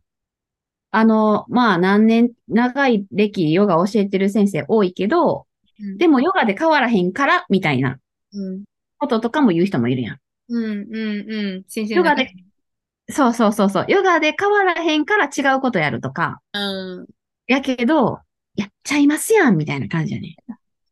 [0.92, 5.48] あの、まあ何年、長い歴ヨガ教えてる先生多いけど、
[5.80, 8.00] うんでもヨガで変わらへんから、みたいな
[8.34, 8.64] うん。
[8.98, 10.18] こととかも言う人もいるやん。
[10.50, 11.64] うん、うん、うん。
[11.68, 12.32] 先生ヨガで、
[13.10, 17.08] そうそうそうそう、ヨガで変わらへんから違うことやるとか、うん。
[17.48, 18.20] やけど、
[18.60, 20.36] やっちゃいますやん、みたいな感じやね。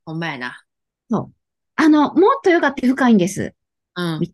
[0.06, 0.64] ほんまやな。
[1.10, 1.34] そう。
[1.76, 3.54] あの、もっとヨガって深いんです。
[3.96, 4.20] うん。
[4.22, 4.32] で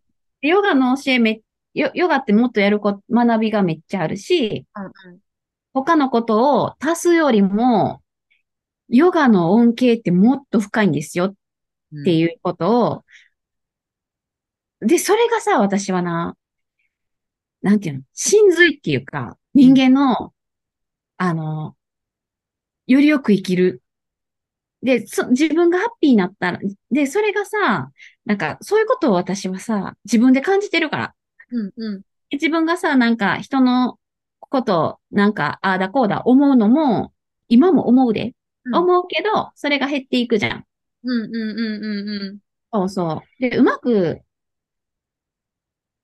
[0.48, 1.42] ヨガの教えめ、
[1.74, 5.20] ヨヨガってもっとやるこ、学びがめっちゃあるし、うん
[5.76, 8.04] 他のことを足すよりも、
[8.90, 11.36] ヨガの恩恵ってもっと深いんですよ
[11.92, 12.02] うん。
[12.02, 13.06] っていうことを、
[14.82, 16.38] で、それがさ、私はな、
[17.64, 20.32] なんていうの、真髄っていうか、人間の、
[21.18, 21.76] あの、
[22.94, 23.82] よりよく生きる。
[24.82, 26.60] で、そ、自分がハッピーになったら、
[26.91, 27.91] で、それがさ、
[28.26, 31.16] なんか、そういうことを私はさ、自分で感じてるから。
[31.52, 32.02] うん、うん。
[32.32, 33.98] 自分がさ、なんか、人の
[34.39, 37.14] こと、なんか、ああだこうだ思うのも、
[37.48, 38.26] 今も思うで。
[38.26, 38.34] うん
[38.76, 40.66] 思うけど、それが減っていくじゃん。
[41.04, 42.39] うん、うん、うん、うん、
[42.72, 43.41] そうそう。
[43.41, 44.22] で、うまく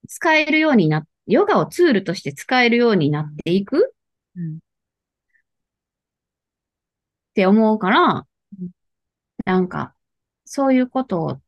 [0.09, 3.93] 使えるようにな、ヨガをツールとして使えるようになっていく
[4.35, 4.59] うん。
[7.31, 8.25] って思うから
[8.59, 8.69] うん、
[9.45, 9.95] なんか、
[10.45, 11.41] そういうことを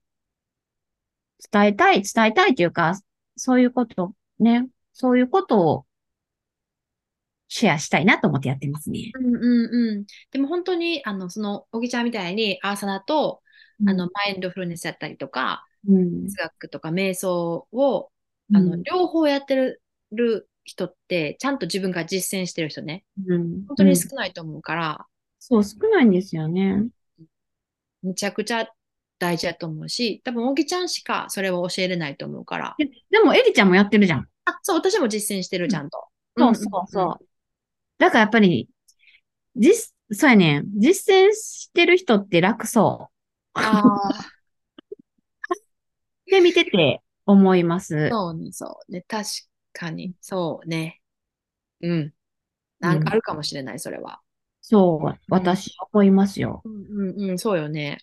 [1.52, 3.00] 伝えたい、伝えたいというか、
[3.36, 5.86] そういうこと、ね、そういうことを
[7.48, 9.12] シェアしたいなと思ってやってますね。
[9.14, 10.06] うん、うん、うん。
[10.32, 13.42] でも本当に、あの、その、おぎちゃんみたいに、アーサナと、
[13.86, 18.12] あの、マインドフルネスやったりとか、うん、哲学とか瞑想を、
[18.54, 19.82] あの、うん両方やってる
[20.14, 23.66] る人って、ちゃんと自分が実践してる人ね、うん。
[23.68, 23.96] 本当にうん。
[23.98, 25.06] 少ないと思うから、
[25.44, 26.88] そう、少ないんですよね。
[28.04, 28.68] むちゃくちゃ
[29.18, 32.76] 大事だと思うし、多分、おぎちゃんしかそれを教えれないと思うから。
[32.78, 34.28] ででも、エリちゃんもやってるじゃん。
[34.46, 36.04] あ、そう、私も実践してる、ちゃんと。
[36.38, 37.26] そうそうそう。
[37.98, 38.70] だからやっぱり、
[39.56, 40.66] 実、そうやねん。
[40.80, 43.10] 実践してる人って楽そ
[43.54, 44.32] ああ、
[46.28, 46.30] う。
[46.30, 48.10] で、見てて思います。
[48.10, 49.28] そうね、そうね、確
[49.74, 51.02] かに、そうね。
[51.82, 52.14] うん。
[52.80, 54.21] なんかあるかもしれない、それは。
[54.72, 56.62] そう、私思いますよ。
[56.64, 57.98] うんうんうん、そうよね。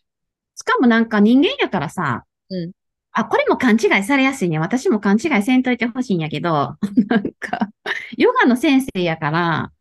[0.55, 2.73] しかもなんか人間やからさ、うん
[3.12, 4.59] あ、これも勘違いされやすいね。
[4.59, 6.77] 私も勘違いせんといてほしいんやけど、
[7.09, 7.71] なんか、
[8.19, 9.73] ヨガの先生やから、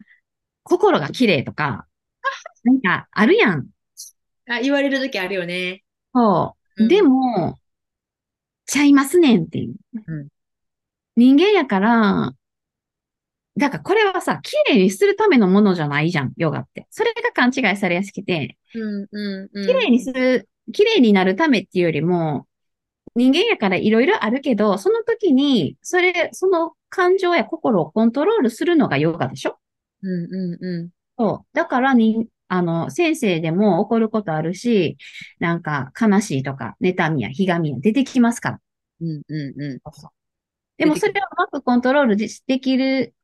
[0.63, 1.87] 心が綺麗とか、
[2.63, 3.67] なんかあるやん。
[4.49, 5.83] あ、言われるときあるよね。
[6.15, 6.83] そう。
[6.83, 7.59] うんでも、
[8.65, 9.75] ちゃいますねんっていう。
[10.07, 10.27] うん
[11.17, 12.31] 人間やから、
[13.57, 16.87] だからこれはさ、綺麗にするためのものじゃないじゃん、ヨガって。
[16.91, 19.67] それが勘違いされやすくて、うんうんうん。
[19.67, 22.47] 綺麗にする、綺麗になるためっていうよりも、
[23.15, 29.57] 人間やからいろいろあるけど、その時に、それ、その感情や心をコントロールするのがヨガでしょ？
[30.03, 30.89] うんうんうん。
[31.17, 31.47] そう。
[31.53, 34.97] だからに、あの、先生でも怒ることあるし、
[35.39, 38.59] なんか悲しいとか、妬みやひがみや出てきますから。
[39.01, 39.79] うんうんうん。
[40.77, 43.15] でもそれをうまくコントロールでできる、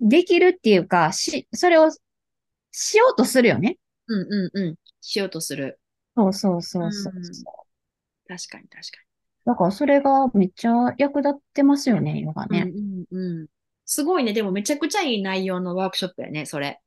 [0.00, 1.90] できるっていうか、し、それを
[2.70, 3.78] しようとするよね。
[4.08, 4.74] うんうんうん。
[5.00, 5.80] しようとする。
[6.16, 7.12] そうそうそうそう。
[7.14, 7.22] うん
[8.28, 8.98] 確かに確か
[9.46, 12.50] だからそれがめっちゃ役立ってますよね、ヨガに。
[12.50, 12.62] ね。
[12.62, 13.46] うんうんうん。
[13.84, 14.32] すごいね。
[14.32, 16.80] でもめちゃくちゃいい内容のワークショップやね、それ。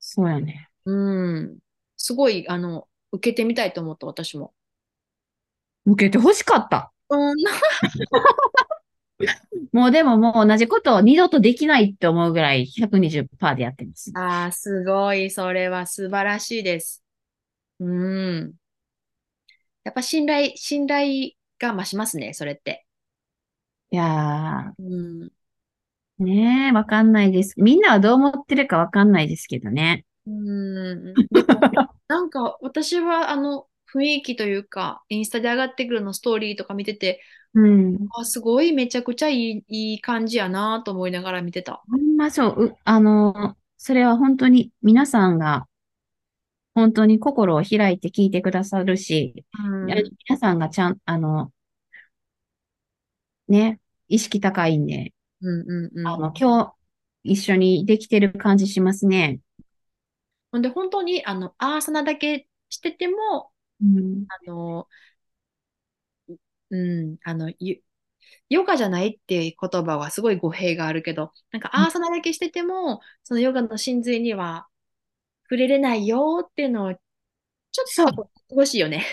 [0.00, 0.68] そうやね。
[0.84, 1.58] うん。
[1.96, 4.52] すごい、あの、受けてみたいと思った、私も。
[5.86, 6.92] 受けて欲しかった。
[7.10, 7.36] うん。
[9.72, 14.12] もうでももう同じことを二度とできないって思うぐらい120%でやってます。
[14.14, 15.30] ああ、すごい。
[15.30, 17.02] それは素晴らしいです。
[17.80, 18.54] うん。
[19.84, 22.86] やっぱ信頼、信頼が増しますね、それって。
[23.90, 25.30] いやうん。
[26.20, 27.54] ー、ねえ、わかんないです。
[27.56, 30.04] みんなはどう思ってるかわかんないですけどね。
[30.26, 31.14] うん。
[32.08, 37.22] なんか私はあの雰囲気というか、インスタで上がってくるのストーリーとか見てて、
[37.56, 38.08] うん。
[38.16, 41.82] あ、すごいめちゃくちゃいい、いい感じやなと思いながら見てた。
[41.90, 45.66] ほんまそう、う、あの、それは本当に皆さんが
[46.76, 49.86] 本当に心を開いて聞いてくださるし、うん。
[49.86, 51.50] 皆さんがちゃん、あの、
[53.48, 56.06] ね、意識高いんで、うんうんうん。
[56.06, 56.74] あの、今
[57.24, 59.40] 日一緒にできてる感じしますね。
[60.52, 64.26] ほんで本当にあの、アーサナだけしてても、うん。
[64.28, 64.86] あの、
[66.70, 67.82] うん、あの、ゆ
[68.48, 74.68] ヨガじゃないっていう言葉はすごい語弊があるけど、なんかアーサナだけしてても、そのヨガの真髄には
[75.44, 79.04] 触れれないよっていうのを、ちょっと欲しいよね。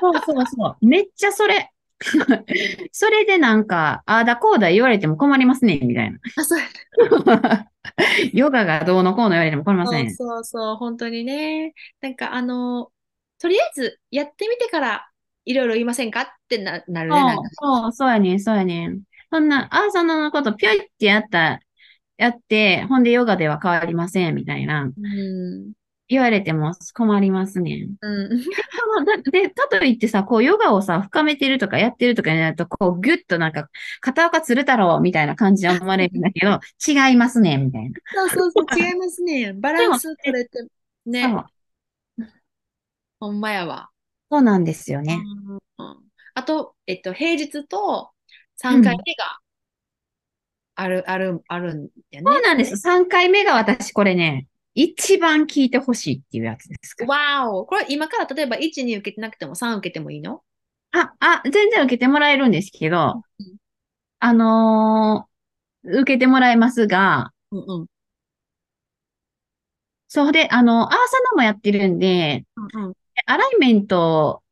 [0.00, 0.86] そうそうそう。
[0.86, 1.70] めっちゃそれ。
[2.92, 6.18] それでなんか、ああだこうだ言われても困りますね、みたいな。
[6.36, 6.66] あ、そうや
[8.32, 9.92] ヨガがどうのこうの言われても困りませ。
[9.92, 11.74] そうんそうそう、本当にね。
[12.00, 12.90] なんかあの、
[13.38, 15.11] とりあえずやってみてから
[15.44, 16.22] いろいろ言いませんか？
[16.22, 17.16] ってな、なるね。
[17.16, 19.02] なんかそう、そう、やねん、そうやねん。
[19.30, 21.60] そんな、アーサナのことピョイってやった、
[22.16, 24.82] やって、ほんでヨガでは変わりません、みたいな。
[24.82, 25.72] うん。
[26.08, 27.96] 言われても困りますねん。
[28.00, 28.42] うん。
[29.32, 33.70] で、かといってさ、こう、ヨガをさ、深めてるとかやってるとかになると、こう、ギュッとなんか、
[34.00, 37.98] 片岡鶴太郎みたいな感じで思われるんだけど、 違いますね、みたいな。
[38.14, 39.54] そうそうそう、違いますね。
[39.54, 40.58] バランス取れて、
[41.06, 41.34] ね。
[43.18, 43.91] ほんまやわ。
[44.32, 45.18] そうなんですよね。
[45.78, 48.10] うんあと、えっと、平日と
[48.56, 49.38] 3回目が
[50.74, 52.24] ある、ある、あるんやね。
[52.24, 52.76] そうなんです。
[52.78, 57.42] 3回目が私、これね、一番聞いてほしいっていうやつですから。
[57.44, 57.66] わお。
[57.66, 60.42] これ今から例えば1、2受けてなくても3受けてもいいの？
[60.92, 63.56] あ、あ、全然受けてもらえるんですけどうん、
[64.20, 65.32] あのー
[65.84, 67.86] 受けてもらえますが、うんうん。
[70.08, 70.96] そうで、あの、アーサ
[71.32, 72.94] ナもやってるんで、うんうん。
[73.26, 74.42] アライメント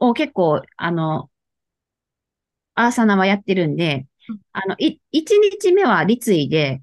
[0.00, 1.30] を結構、あの、
[2.74, 6.80] アーサナはやってるんでうん、あの、い、1日目は立位で、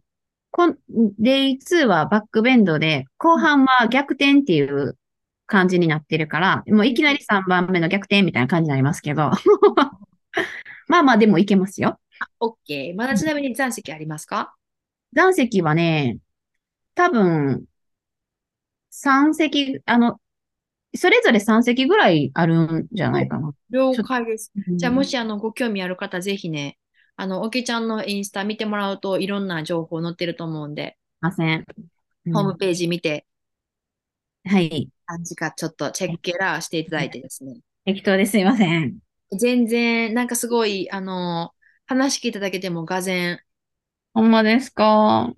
[0.51, 0.77] こん、
[1.19, 4.97] デイ2はバックベンドで、後半は逆転っていう
[5.45, 9.31] 感じになってるから、もういきなり3番目の逆転みたいな感じになりますけど、
[10.87, 11.99] まあまあでもいけますよ。
[12.39, 12.95] オッケー。
[12.95, 14.55] まだちなみに残席ありますか？
[15.13, 16.19] 残席はね、
[16.95, 17.65] 多分、
[18.91, 20.19] 3席、あの、
[20.95, 23.53] それぞれ3席ぐらいあるんじゃないかな。
[23.69, 24.51] 了解です。
[24.77, 26.77] じゃあ、もし、しあのご興味ある方、ぜひね、
[27.15, 31.65] あの、おけちゃんのインスタ見てもらうといろんな情報載ってると思うんで、ません。
[32.25, 33.25] うんホームページ見て、
[34.45, 34.89] はい。
[35.05, 37.61] 感じかちょっとチェックラーしていただいてですね。
[37.85, 38.99] 適当ですいません。
[39.37, 41.53] 全然、なんかすごい、あの、
[41.85, 43.39] 話聞いただけでもがぜん、
[44.13, 45.33] ほんまですか？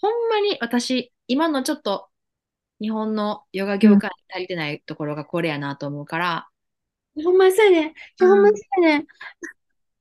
[0.00, 2.08] ほんまに私、今のちょっと
[2.80, 6.48] 日本のヨガ業界に足りてないところがこれやなと思うから、
[7.22, 7.94] ほんまそうやね。
[8.20, 9.06] うんほんまそうやね。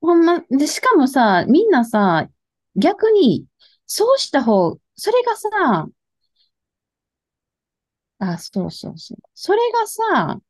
[0.01, 2.27] ほんま、で、しかもさ、みんなさ、
[2.75, 3.45] 逆に、
[3.85, 5.87] そうした方、それがさ、
[8.19, 9.17] あ、そうそうそう。
[9.33, 10.41] それがさ、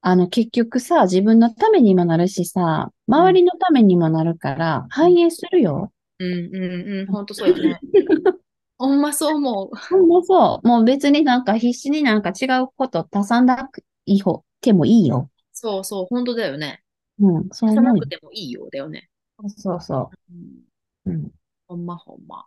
[0.00, 5.92] あの、結局さ、自分のためにもなるしさ、周りのためにもなるから、反映するよ。
[6.18, 7.80] うんうんうん、ほんとそうよね。
[8.78, 9.76] ほんまそう思う。
[9.76, 10.66] ほんまそう。
[10.66, 14.22] もう別になんか必死になんか違うこと足さんだくい
[14.60, 15.30] てもいいよ。
[15.52, 16.82] そうそう、ほんとだよね。
[17.20, 18.08] うん、そう思う出さなく。
[18.08, 19.08] てもいいようだよね。
[19.56, 20.62] そうそうん、
[21.06, 21.10] う。
[21.10, 21.30] うん。
[21.66, 22.46] ほんまほんま。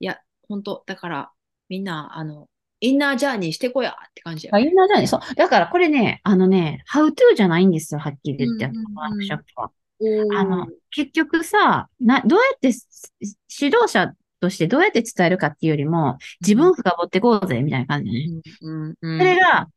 [0.00, 1.32] いや、ほんと、だから、
[1.68, 2.48] みんな、あの、
[2.80, 4.60] インナージャーニーしてこやって感じやあ、。
[4.60, 5.34] インナージャーニー、そう。
[5.36, 9.70] だからこれね、あのね、how to じゃないんですよ、はっきり言って、ワークショップは。
[10.00, 13.14] おあの、結局さ、な、どうやってす
[13.60, 18.26] 指導者としてどうやって伝えるかっていうよりも、自分を深掘ってこうぜ、みたいな感じね。
[18.60, 19.68] うんうんうん、それが、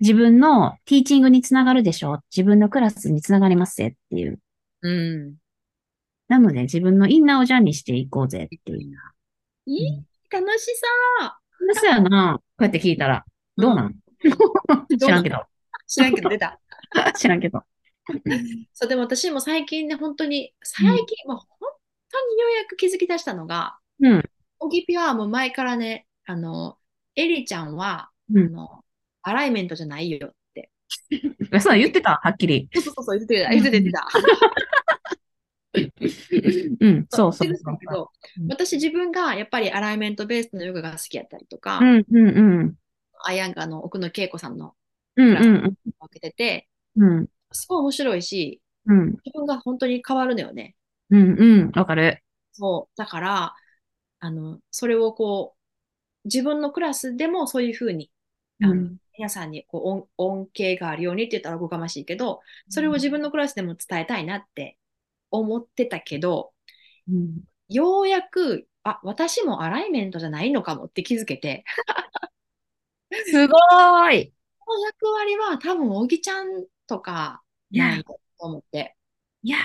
[0.00, 4.38] 自分のティーチングにつながるでしょ自分のクラスにつながりますぜっていう。
[4.82, 5.34] うん。
[6.28, 8.80] なので、自分のインナーをジャーニーしていこうぜっていう。
[9.66, 10.66] いい、うん楽し
[11.74, 12.36] そうやな。
[12.38, 13.24] こうやって聞いたら。
[13.56, 13.94] どうなん？
[14.98, 15.36] 知らんけど。
[15.36, 15.46] そう。
[15.86, 16.60] 知らんけど出た。
[17.16, 17.62] 知らんけど。
[18.72, 21.48] そう、でも私も最近ね、本当に、最近、まあ、本
[22.10, 24.30] 当にようやく気づき出したのが、うん。
[24.60, 26.76] オギピはもう前からね、あの、
[27.14, 28.84] エリちゃんは、うんあの、
[29.22, 30.70] アライメントじゃないよって。
[31.60, 32.68] そう言ってた、はっきり。
[32.74, 34.06] そうそうそう、言ってた、言ってた、言ってた。
[36.80, 42.74] うん、そうそう言ってそう私自分がやっぱりアライメントベースのヨガが好きやったりとか、うん、うん、うん。
[43.24, 44.74] アヤンガの奥野恵子さんの
[45.16, 45.74] うん、クラスうん、を分
[46.12, 47.26] けてて、うん。
[47.52, 50.74] すごい面白いし、うん、自分が本当に変わるのよね。
[51.10, 51.70] うん、うん。
[51.74, 52.22] わかる。
[52.52, 52.96] そう。
[52.96, 53.54] だから、
[54.20, 58.10] あの、それをこう、自分のクラスでもそういうふうに、
[58.62, 58.96] あのうん。
[59.18, 64.78] 皆さんにこう恩恩恵があるようにって言ったらおこがましいけど、それを自分のクラスでも伝えたいなって
[65.32, 66.52] 思ってたけど、
[67.08, 67.40] うん。
[67.68, 71.64] ようやく、あ、私もアライメントじゃないのかもって気づけて、
[73.26, 74.34] すごーい。
[74.60, 78.96] この役割は多分、おぎちゃんとかないと思って。
[79.42, 79.58] いや、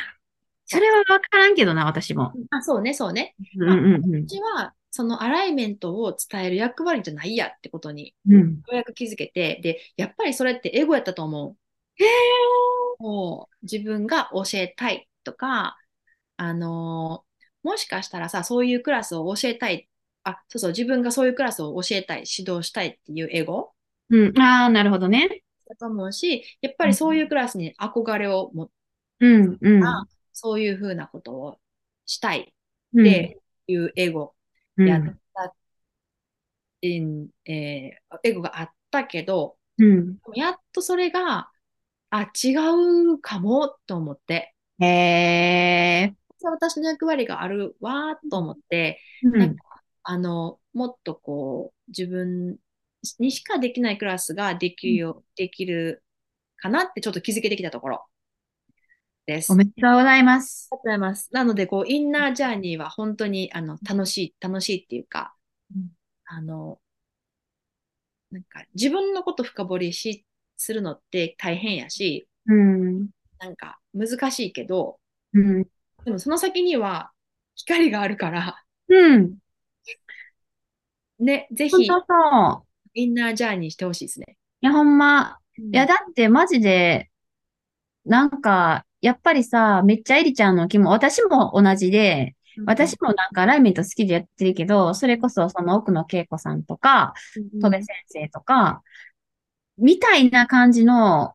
[0.74, 2.34] それはわからんけどな、私も。
[2.52, 3.36] あ、そうね、そうね。
[3.58, 8.14] うん、うん、私は、そのアライメントを伝える役割じゃないやってことに。
[8.28, 12.04] ようやく気づけて、で、やっぱりそれってエゴやったと思う。
[12.04, 12.06] へ
[13.00, 15.78] もう自分が教えたいとか、
[16.38, 19.88] あのーもしかしたらさ、そういうクラスを教えたい、
[20.26, 23.72] あ、そうそう、自分がそういうクラスを教えたい、指導したいっていうエゴ
[24.10, 24.38] うん。
[24.38, 25.44] ああ、なるほどね。
[25.70, 28.70] だと思うし、やっぱりそういうクラスに憧れを持っ
[29.22, 29.84] うん、うん。
[30.34, 31.60] あそういうふうなことを
[32.06, 32.54] したい
[32.94, 34.34] うんっていうエゴ
[34.78, 35.02] うんやっ
[35.34, 35.56] た、
[36.84, 40.18] うんえーエゴがあったけど、うん。
[40.36, 41.50] やっとそれが、
[42.10, 42.56] あ、違
[43.16, 46.14] うかもと思って、へえ。
[46.44, 49.40] 私の役割があるわと思って、うん。
[49.40, 49.64] なんか
[50.04, 52.58] あの、もっとこう、自分
[53.20, 56.04] にしかできないクラスができるよ、できる
[56.58, 58.06] かなってちょっと気づけてきたところ
[59.26, 59.52] です。
[59.52, 60.70] おめでとうございます。
[60.72, 61.30] ありがとうございます。
[61.32, 65.36] なので、こう、インナージャーニーは本当に、あの、楽しい、楽しいっていうか、
[65.76, 65.90] うん
[66.26, 66.80] あの、
[68.32, 70.26] なんか、自分のこと深掘りし、
[70.58, 73.10] するのって大変やし、うん。
[73.40, 75.00] なんか、難しいけど、
[75.34, 75.64] うん。
[76.06, 77.12] でもその先には
[77.56, 79.38] 光があるから、うん。
[81.20, 81.88] ね、ぜひ。
[82.96, 84.38] インナージャーニーしてほしいですね。
[84.62, 85.38] いや、ほんま。
[85.58, 87.10] いいや、だってマジで、
[88.06, 92.36] なんか、やっぱりさ、めっちゃエリちゃんの気も、私も同じで、
[92.66, 97.14] 私もなんかライメント好きでやってるけど、それこそその奥野恵子さんとか、
[97.62, 98.82] 戸辺先生とか、
[99.78, 101.34] みたいな感じの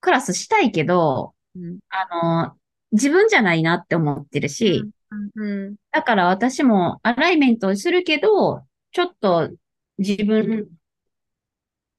[0.00, 1.78] クラスしたいけど、うん。
[1.90, 2.56] あの、
[2.92, 4.82] 自分じゃないなって思ってるし、
[5.34, 8.62] うんだから私もアライメントをするけど、
[8.92, 9.50] ちょっと
[9.98, 10.68] 自分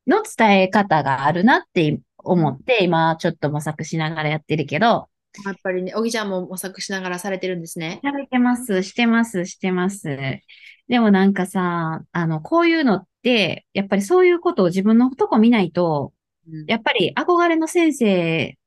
[0.08, 2.00] の伝え方があるなって
[2.32, 5.09] 思って、今ちょっと模索しながらやってるけど、
[5.45, 7.99] やっぱりね、おぎちゃんも模索しながらされてるんですね。
[8.03, 10.17] やれてます、してます、してます。
[10.88, 16.13] でもなんかさ、あの、こういうのって、やっぱりそういうことを自分のとこ見ないと、
[16.47, 16.65] うん。
[16.65, 18.57] やっぱり憧れの先生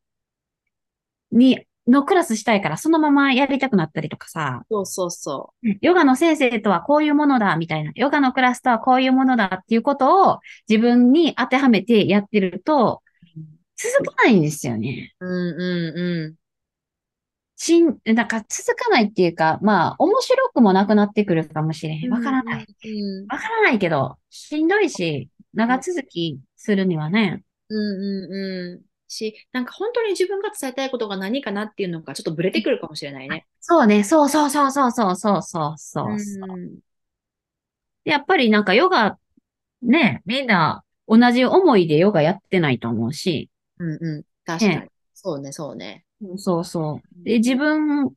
[1.33, 7.91] に、のクラスしたいからそのままやりたくなったりとかさ、そうそうそヨガの先生とはこういうものだ、みたいな。
[7.97, 10.39] ヨガのクラスとはこういうものだっていうことを
[10.69, 13.03] 自分に当てはめてやってると、
[13.91, 15.15] 続かないんですよね。
[15.21, 15.27] う。
[15.27, 15.99] うんうん
[16.33, 16.39] う
[17.57, 22.11] しん、なんか続かないっていうか、まあ、面白くもなくなってくるかもしれへん。
[22.11, 22.13] ん。
[22.13, 22.67] わからない。
[22.85, 27.45] うんわからないけど、しんどいし、長続きするにはね。
[27.69, 28.83] うんうんうん。
[29.07, 33.47] し、なんか本当に自分が伝えたいことが何かなっていうのがちょっとブレてくるかもしれないね。
[33.61, 36.51] そうね、そうそうそうそうそうそうそうそうそう。
[36.51, 36.79] うん
[38.05, 39.17] やっぱりなんかヨガ、
[39.81, 43.49] ね、みんな同じ思いでヨガやってないと思うし、
[43.79, 44.25] うんうん。
[44.45, 44.89] 確かにね。
[45.15, 46.05] そうね、そうね。
[46.39, 47.25] そうそう。
[47.25, 48.15] で、自分、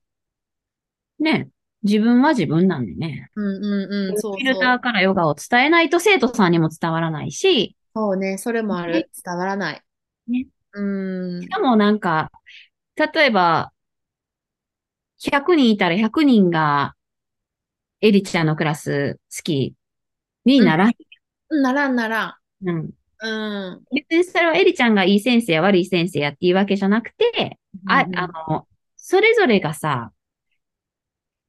[1.19, 1.49] ね、
[1.83, 3.29] 自分は自分なんでね。
[3.35, 4.17] うんうんうん。
[4.17, 4.61] そうフィルそう。
[4.61, 9.09] ターからヨガを伝えないと生徒さんにも伝わらないし、そうね、それもある。
[9.23, 9.83] 伝わらない。
[10.27, 10.47] ね。
[10.73, 10.81] う
[11.41, 11.47] んし。
[11.49, 12.31] かもなんか、
[12.95, 13.71] 例えば、
[15.17, 16.95] 100人いたら100人が、
[18.01, 19.75] エリちゃんのクラス好き
[20.45, 20.93] にならん。
[21.49, 22.91] ならんならうん。
[23.21, 23.27] ん。
[23.27, 23.83] うん。
[23.93, 30.11] 別にそれはエリちゃんがいい先生や悪い先生やっていうわけじゃなくて、あ、うんあの、それぞれがさ、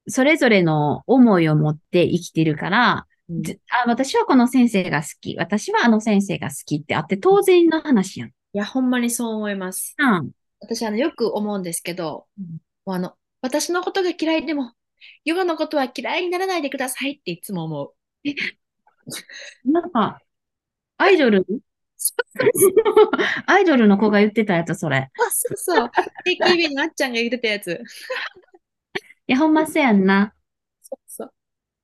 [0.08, 5.36] それぞれの思いを持って生きてるから、うんずあ、私はこの先生が好き。
[5.36, 8.28] 私はあの先生が好きってあって当然の話やん。
[8.28, 9.96] いや、ほんまにそう思います。
[9.98, 10.30] うん。
[10.60, 12.58] 私、あの、よく思うんですけど、うん
[12.88, 14.72] あの、私のことが嫌いでも、
[15.24, 17.94] ヨガのことは嫌いにならないでくださいっていつも思う。
[19.64, 20.20] なんか、
[20.98, 21.46] アイドル？
[23.46, 24.98] アイドルの子が言ってたやつ、それ。
[24.98, 25.90] あ、そうそう。
[26.26, 27.82] AKB のあっちゃんが言ってたやつ。
[29.26, 30.34] いや、ほんまそうやんな。
[30.82, 31.32] そうそう。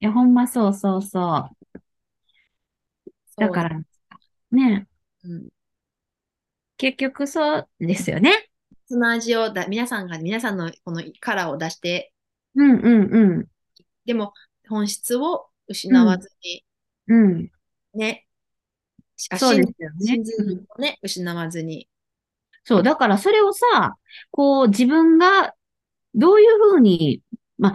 [0.00, 1.56] いや、ほんまそうそうそう。
[3.36, 3.80] だから、
[4.50, 4.86] ね、
[5.24, 5.48] うん。
[6.76, 8.50] 結局そうですよね。
[8.86, 12.12] その味をだ、皆さんが、皆さんのこのカラーを出して、
[12.54, 13.46] うんうん
[14.04, 14.34] でも
[14.68, 16.64] 本質を失わずに、
[17.08, 17.24] うん。
[17.24, 17.50] うん。
[17.94, 18.26] ね。
[19.30, 20.22] あそうですよね
[20.78, 21.88] ね、失わずに。
[22.64, 23.96] そう、だからそれをさ、
[24.30, 25.54] こう自分が
[26.14, 27.22] どういうふうに、
[27.58, 27.74] ま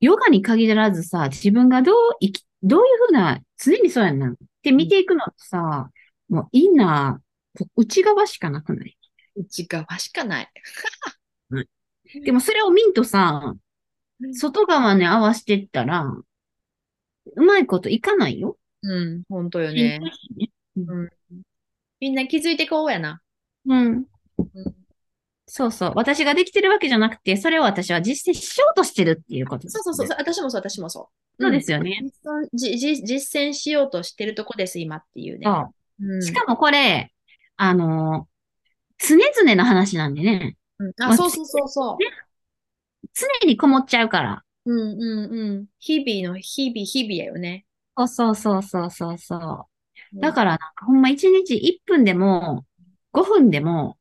[0.00, 4.30] ヨガに限らずさ、自分がどう生き、どういうふうな、常にそうやんな。
[4.30, 5.90] って見ていくのってさ、
[6.28, 8.96] もうインナー、こ内側しかなくない？
[9.36, 10.50] 内側しかない。
[12.24, 13.54] でもそれを見んとさ、
[14.34, 18.58] 外側に合わせてったら、うまいこといかないよ。
[18.82, 20.00] うん、本当よね。
[22.00, 23.22] みんな気づいてこうやな。
[23.66, 23.86] うん。
[23.86, 24.06] うん
[25.54, 25.92] そうそう。
[25.96, 31.42] 私ができてるわけじゃなくて、それを私は実践しようとしてるっていうことですそうそうそう、私もそう、私もそう。
[31.42, 32.00] そうですよね。
[32.02, 35.44] 実践じじ実践しようとしてるとこです、今っていうね。
[35.44, 37.12] そううんしかもこれ、
[37.56, 38.28] あの、
[38.96, 40.56] 常々の話なんでね。
[40.78, 41.96] うんあ、そうそうそうそう。
[43.12, 44.44] 常にこもっちゃうから。
[44.64, 45.66] うんうんうん。
[45.80, 47.66] 日々の日々、日々やよね。
[47.96, 49.68] そうそうそうそうそうそ
[50.16, 50.20] う。
[50.20, 52.66] だから、なんかほんま1日1分でも、
[53.12, 53.98] 5分でも、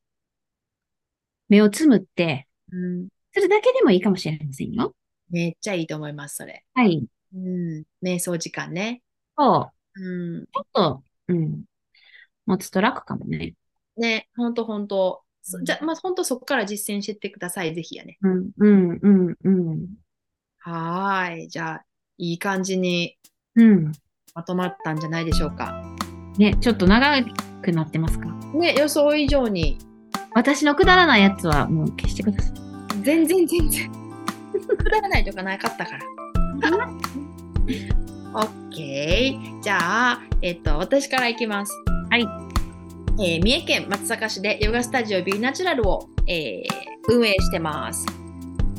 [1.50, 4.94] 目をつむって、うん、それだけでもいいかもしれませんよ。
[5.30, 6.64] めっちゃいいと思います、それ。
[6.74, 7.06] はい。
[7.34, 7.84] うん。
[8.04, 9.02] 瞑想時間ね。
[9.38, 10.02] そう。
[10.02, 10.46] うん。
[10.46, 11.64] ちょっと、うん。
[12.46, 13.54] 持つと楽かもね。
[13.98, 15.24] ね、ほんとほんと。
[15.44, 18.18] そじゃ、まあ、ほんとそこから実践してってください、ぜひやね。
[18.22, 19.88] うん、うん、うん、うん。
[20.60, 21.48] はーい。
[21.50, 21.86] じゃあ、
[22.18, 23.18] いい感じに
[23.56, 23.92] うん。
[24.34, 25.84] まとまったんじゃないでしょうか。
[26.38, 27.22] ね、ちょっと長
[27.62, 28.28] くなってますか？
[28.54, 29.78] ね、予想以上に、
[30.34, 32.54] 私のくだらないやつはもう消してください。
[33.04, 33.92] 全然全然。
[34.78, 36.00] くだらないとかなかったから。
[38.34, 39.62] オッケー。
[39.62, 41.74] じゃあ、えっと、私からいきます。
[42.10, 42.28] はい。
[43.20, 48.06] えー三重県松阪市でヨガスタジオビーナチュラルを、えー運営してます。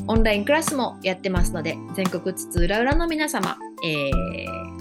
[0.07, 4.73] オンラインクラスもやってますので、全国津々浦々の皆様、えー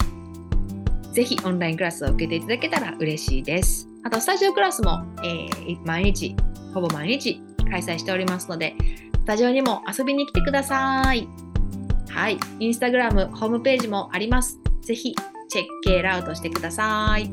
[1.12, 3.86] ぜひオンラインクラスを受けていただけたら嬉しいです。
[4.02, 6.34] あと、スタジオクラスも、えー毎日、
[6.72, 8.74] ほぼ毎日開催しておりますので、
[9.16, 11.28] スタジオにも遊びに来てください。
[12.08, 12.38] はい。
[12.60, 14.58] インスタグラム、ホームページもあります。
[14.80, 15.14] ぜひ、
[15.48, 17.30] チェックケーアウトしてください。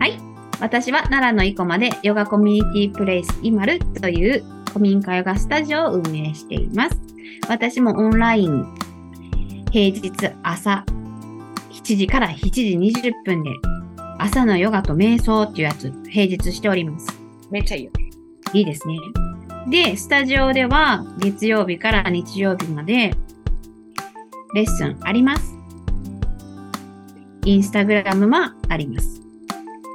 [0.00, 0.18] はい。
[0.60, 4.44] 私は奈良の生駒でヨガコミュニティプレイスイマルという
[4.74, 6.98] 古民家ヨガスタジオを運営しています。
[7.48, 8.74] 私もオンライン、
[9.70, 10.10] 平日
[10.42, 10.84] 朝
[11.70, 13.50] 7時から7時20分で
[14.18, 17.06] 朝のヨガと瞑想っていうやつ平日しております。
[17.52, 18.10] めっちゃいいよね。
[18.52, 18.98] いいですね。
[19.70, 23.14] で、スタジオでは月曜日から日曜日まで
[24.56, 25.54] レッスンあります。
[27.44, 29.22] インスタグラムもあります。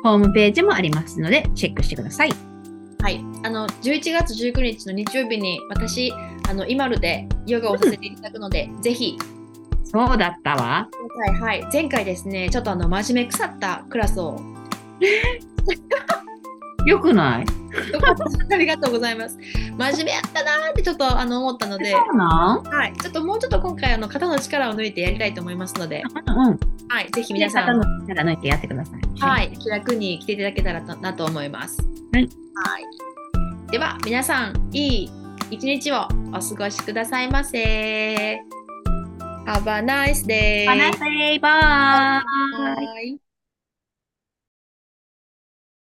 [0.05, 2.48] ホームページもありますのでチェックしてください。
[3.01, 3.23] はい。
[3.43, 6.11] あの、11月19日の日曜日に私、
[6.49, 9.17] あの、イマルでヨガをさせていただくので、ぜひ、
[9.85, 10.89] そうだったわ。
[11.17, 11.67] はい、はい。
[11.71, 14.39] 前回ですね、ちょっとあの、真面目腐ったクラスを、
[16.85, 17.45] よくない？
[18.51, 19.37] ありがとうございます。
[19.77, 22.63] 真面目やったなーってちょっとあの思ったので、そうなん？
[22.63, 22.93] はい。
[23.01, 26.59] ちょっともうちょっと今回、あの、肩の力を抜いてやりたいと思いますので、うんうん。
[26.89, 27.09] はい。
[27.11, 29.19] ぜひ皆さん、肩の力抜いてやってください。。
[29.19, 31.77] はいい、気楽に来ていただけたらとなと思います。
[32.13, 32.29] はい。
[32.65, 33.71] はい。
[33.71, 35.11] では、皆さん、いい
[35.51, 38.39] 一日をお過ごしくださいませ。
[39.45, 40.65] Have a nice day!
[40.65, 41.39] バイバイ。
[41.39, 42.85] バイ。
[42.85, 43.28] バイ